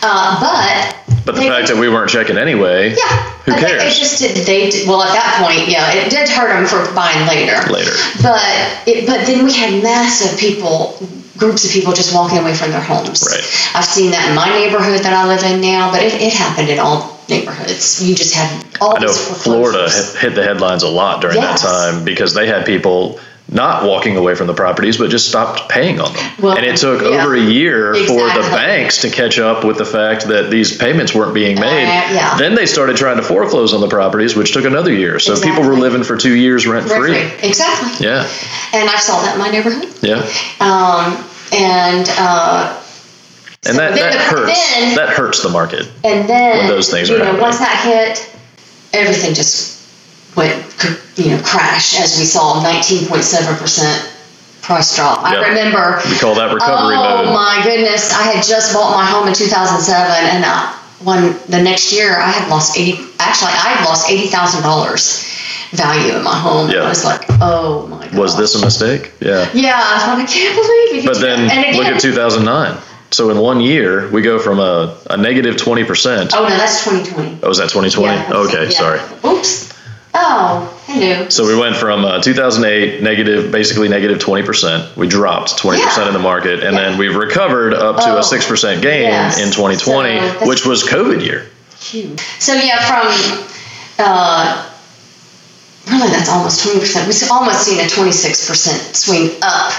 uh, 0.02 0.40
but 0.42 1.05
But 1.26 1.36
the 1.36 1.42
they 1.42 1.50
fact 1.50 1.68
that 1.70 1.78
we 1.78 1.90
weren't 1.90 2.10
checking 2.10 2.38
anyway, 2.38 2.92
yeah. 2.96 3.30
who 3.46 3.54
I 3.54 3.60
cares? 3.60 3.84
It 3.84 4.00
just 4.00 4.20
did, 4.22 4.46
they 4.46 4.70
did, 4.70 4.88
well 4.88 5.02
at 5.02 5.14
that 5.14 5.42
point, 5.42 5.68
yeah, 5.68 5.92
it 5.94 6.10
did 6.12 6.30
hurt 6.30 6.54
them 6.54 6.68
for 6.68 6.94
buying 6.94 7.28
later. 7.28 7.58
Later. 7.72 7.92
But 8.22 8.46
it, 8.86 9.08
but 9.08 9.26
then 9.26 9.44
we 9.44 9.52
had 9.54 9.82
massive 9.82 10.40
people, 10.40 10.98
groups 11.38 11.66
of 11.66 11.72
people 11.72 11.94
just 11.94 12.14
walking 12.14 12.38
away 12.38 12.54
from 12.54 12.70
their 12.70 12.82
homes. 12.82 13.26
Right. 13.26 13.42
I've 13.76 13.86
seen 13.86 14.12
that 14.12 14.30
in 14.30 14.36
my 14.36 14.50
neighborhood 14.50 15.02
that 15.02 15.14
I 15.14 15.26
live 15.28 15.44
in 15.44 15.62
now, 15.62 15.92
but 15.92 16.04
it, 16.04 16.14
it 16.22 16.32
happened 16.34 16.70
in 16.70 16.78
all 16.78 17.20
neighborhoods. 17.28 18.08
You 18.08 18.14
just 18.16 18.36
had 18.36 18.64
all 18.80 18.96
I 18.96 19.00
know 19.00 19.12
Florida 19.12 19.90
hit, 19.90 20.16
hit 20.18 20.36
the 20.36 20.44
headlines 20.44 20.84
a 20.84 20.90
lot 20.90 21.22
during 21.22 21.38
Yes. 21.38 21.64
that 21.64 21.68
time 21.68 22.06
because 22.06 22.36
they 22.36 22.46
had 22.46 22.68
people 22.68 23.20
not 23.48 23.84
walking 23.86 24.18
away 24.18 24.34
from 24.34 24.48
the 24.48 24.54
properties 24.56 24.98
but 24.98 25.10
just 25.12 25.30
stopped 25.30 25.70
paying 25.70 26.00
on 26.02 26.12
them. 26.14 26.32
Well, 26.42 26.58
and 26.58 26.66
it 26.66 26.78
took 26.78 27.02
yeah. 27.02 27.08
over 27.24 27.36
a 27.36 27.40
year 27.40 27.94
for 27.94 28.26
the 28.28 28.48
banks 28.52 29.02
to 29.02 29.10
catch 29.12 29.38
up 29.38 29.64
with 29.64 29.78
the 29.78 29.86
fact 29.86 30.28
that 30.30 30.50
these 30.50 30.76
payments 30.78 31.14
weren't 31.14 31.34
being 31.36 31.60
made. 31.60 31.84
Uh, 31.84 32.14
yeah. 32.14 32.38
Then 32.38 32.56
they 32.56 32.66
started 32.66 32.98
trying 32.98 33.18
to 33.18 33.24
foreclose 33.24 33.74
on 33.74 33.82
the 33.82 33.88
properties, 33.88 34.36
which 34.36 34.52
took 34.54 34.66
another 34.66 34.92
year. 34.92 35.20
So 35.20 35.40
people 35.40 35.64
were 35.64 35.76
living 35.76 36.04
for 36.04 36.18
two 36.18 36.34
years 36.36 36.66
rent 36.66 36.88
free. 36.90 37.18
Exactly. 37.48 38.06
Yeah, 38.08 38.22
And 38.74 38.90
I 38.90 38.98
saw 38.98 39.22
that 39.22 39.34
in 39.36 39.40
my 39.40 39.50
neighborhood. 39.52 39.94
yeah. 40.02 40.22
Um, 40.60 41.24
and 41.54 42.08
uh, 42.18 42.82
And 43.68 43.76
so 43.76 43.78
that, 43.78 43.94
that 43.96 44.16
hurts. 44.16 44.72
then- 44.74 44.96
that 44.96 45.10
hurts 45.10 45.44
the 45.44 45.50
market. 45.50 45.88
And 46.04 46.28
then 46.28 46.58
When 46.58 46.68
those 46.68 46.90
things 46.90 47.10
you 47.10 47.16
are 47.16 47.20
know, 47.20 47.26
happening. 47.26 47.42
once 47.44 47.60
that 47.60 47.82
hit, 47.86 48.36
everything 48.94 49.36
just 49.36 49.75
went, 50.36 50.56
you 51.16 51.32
know, 51.32 51.42
crash 51.44 52.00
as 52.00 52.18
we 52.18 52.26
saw 52.26 52.64
19.7 52.64 53.58
percent 53.58 54.12
price 54.62 54.96
drop. 54.96 55.24
Yep. 55.24 55.32
I 55.32 55.50
remember. 55.50 56.02
We 56.10 56.18
call 56.18 56.36
that 56.36 56.54
recovery 56.54 56.96
oh 56.98 57.24
mode. 57.26 57.34
my 57.34 57.62
goodness! 57.64 58.14
I 58.14 58.24
had 58.24 58.44
just 58.44 58.74
bought 58.74 58.96
my 58.96 59.06
home 59.06 59.28
in 59.28 59.34
2007, 59.34 59.96
and 60.30 60.44
uh, 60.46 60.74
when 61.04 61.38
the 61.50 61.62
next 61.62 61.94
year 61.94 62.18
I 62.18 62.32
had 62.32 62.50
lost 62.50 62.78
80. 62.78 63.04
Actually, 63.20 63.52
I 63.52 63.76
had 63.78 63.86
lost 63.86 64.10
eighty 64.10 64.28
thousand 64.28 64.64
dollars 64.64 65.24
value 65.72 66.16
in 66.16 66.24
my 66.24 66.36
home. 66.36 66.70
Yeah. 66.70 66.84
I 66.84 66.90
was 66.90 67.06
like, 67.06 67.22
oh 67.42 67.88
my 67.88 68.06
god. 68.08 68.18
Was 68.18 68.38
this 68.38 68.56
a 68.56 68.64
mistake? 68.64 69.12
Yeah. 69.20 69.50
Yeah, 69.54 69.76
I 69.78 70.26
can't 70.28 70.56
believe 70.56 71.04
it. 71.04 71.06
But 71.06 71.20
then 71.20 71.46
again, 71.46 71.76
look 71.76 71.88
at 71.88 72.00
2009. 72.00 72.82
So 73.12 73.30
in 73.30 73.38
one 73.38 73.62
year, 73.62 74.10
we 74.10 74.22
go 74.22 74.40
from 74.40 74.60
a, 74.60 74.98
a 75.10 75.18
negative 75.18 75.56
20%. 75.56 76.32
Oh 76.34 76.44
no, 76.44 76.50
that's 76.50 76.84
2020. 76.84 77.40
Oh, 77.44 77.48
was 77.48 77.60
that 77.60 77.70
2020? 77.70 78.14
Yeah, 78.14 78.34
okay, 78.34 78.64
yeah. 78.66 78.70
sorry. 78.70 79.00
Oops. 79.24 79.75
Oh, 80.18 80.82
hello. 80.88 81.28
So 81.30 81.46
we 81.46 81.58
went 81.58 81.76
from 81.76 82.06
uh, 82.06 82.22
2008 82.22 83.02
negative, 83.04 83.52
basically 83.52 83.90
negative 83.90 84.20
20%. 84.20 84.96
We 84.96 85.08
dropped 85.08 85.58
20% 85.58 85.78
Yeah. 85.78 86.08
in 86.08 86.14
the 86.14 86.20
market, 86.20 86.64
and 86.64 86.74
Yeah. 86.76 86.84
then 86.84 86.98
we've 86.98 87.16
recovered 87.16 87.74
up 87.74 87.98
to 87.98 88.14
Oh, 88.16 88.18
a 88.20 88.24
6% 88.24 88.82
gain 88.82 89.04
yes. 89.04 89.38
in 89.40 89.52
2020, 89.52 90.20
So 90.20 90.46
which 90.48 90.66
was 90.66 90.84
COVID 90.84 91.22
year. 91.26 91.48
Huge. 91.80 92.20
So 92.40 92.54
yeah, 92.54 92.80
from 92.88 93.44
uh, 94.00 94.64
really 95.92 96.10
that's 96.10 96.30
almost 96.30 96.66
20%. 96.66 97.08
We've 97.08 97.32
almost 97.32 97.64
seen 97.64 97.80
a 97.82 97.84
26% 97.90 98.96
swing 98.96 99.32
up. 99.42 99.74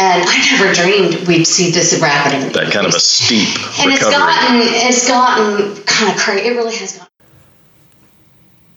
And 0.00 0.22
I 0.28 0.50
never 0.52 0.72
dreamed 0.74 1.26
we'd 1.26 1.44
see 1.46 1.70
this 1.72 1.98
rapid 2.00 2.52
That 2.54 2.70
kind 2.72 2.86
of 2.86 2.94
a 2.94 3.00
steep 3.00 3.48
and 3.80 3.92
it's 3.92 4.02
gotten 4.04 4.60
it's 4.62 5.08
gotten 5.08 5.74
kind 5.84 6.12
of 6.14 6.20
crazy. 6.20 6.46
It 6.46 6.56
really 6.56 6.76
has 6.76 6.92
gotten. 6.92 7.07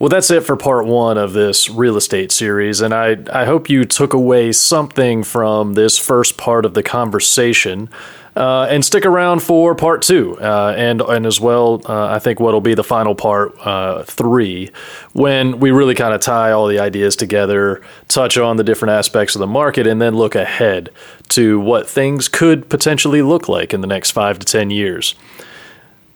Well, 0.01 0.09
that's 0.09 0.31
it 0.31 0.41
for 0.41 0.55
part 0.57 0.87
one 0.87 1.19
of 1.19 1.33
this 1.33 1.69
real 1.69 1.95
estate 1.95 2.31
series, 2.31 2.81
and 2.81 2.91
I, 2.91 3.17
I 3.31 3.45
hope 3.45 3.69
you 3.69 3.85
took 3.85 4.13
away 4.13 4.51
something 4.51 5.21
from 5.21 5.75
this 5.75 5.99
first 5.99 6.37
part 6.37 6.65
of 6.65 6.73
the 6.73 6.81
conversation. 6.81 7.87
Uh, 8.35 8.65
and 8.67 8.83
stick 8.83 9.05
around 9.05 9.43
for 9.43 9.75
part 9.75 10.01
two, 10.01 10.39
uh, 10.39 10.73
and 10.75 11.01
and 11.01 11.27
as 11.27 11.39
well, 11.39 11.83
uh, 11.85 12.07
I 12.07 12.17
think 12.17 12.39
what'll 12.39 12.61
be 12.61 12.73
the 12.73 12.83
final 12.83 13.13
part 13.13 13.55
uh, 13.59 14.01
three, 14.01 14.71
when 15.13 15.59
we 15.59 15.69
really 15.69 15.93
kind 15.93 16.15
of 16.15 16.21
tie 16.21 16.51
all 16.51 16.65
the 16.65 16.79
ideas 16.79 17.15
together, 17.15 17.83
touch 18.07 18.39
on 18.39 18.57
the 18.57 18.63
different 18.63 18.93
aspects 18.93 19.35
of 19.35 19.39
the 19.39 19.47
market, 19.47 19.85
and 19.85 20.01
then 20.01 20.15
look 20.15 20.33
ahead 20.33 20.89
to 21.29 21.59
what 21.59 21.87
things 21.87 22.27
could 22.27 22.69
potentially 22.69 23.21
look 23.21 23.47
like 23.47 23.71
in 23.71 23.81
the 23.81 23.87
next 23.87 24.11
five 24.11 24.39
to 24.39 24.45
ten 24.47 24.71
years. 24.71 25.13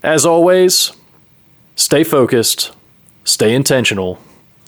As 0.01 0.25
always, 0.25 0.91
stay 1.75 2.03
focused, 2.03 2.71
stay 3.25 3.53
intentional, 3.53 4.17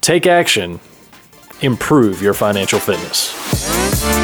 take 0.02 0.28
action, 0.28 0.80
improve 1.62 2.22
your 2.22 2.34
financial 2.34 2.80
fitness. 2.80 4.17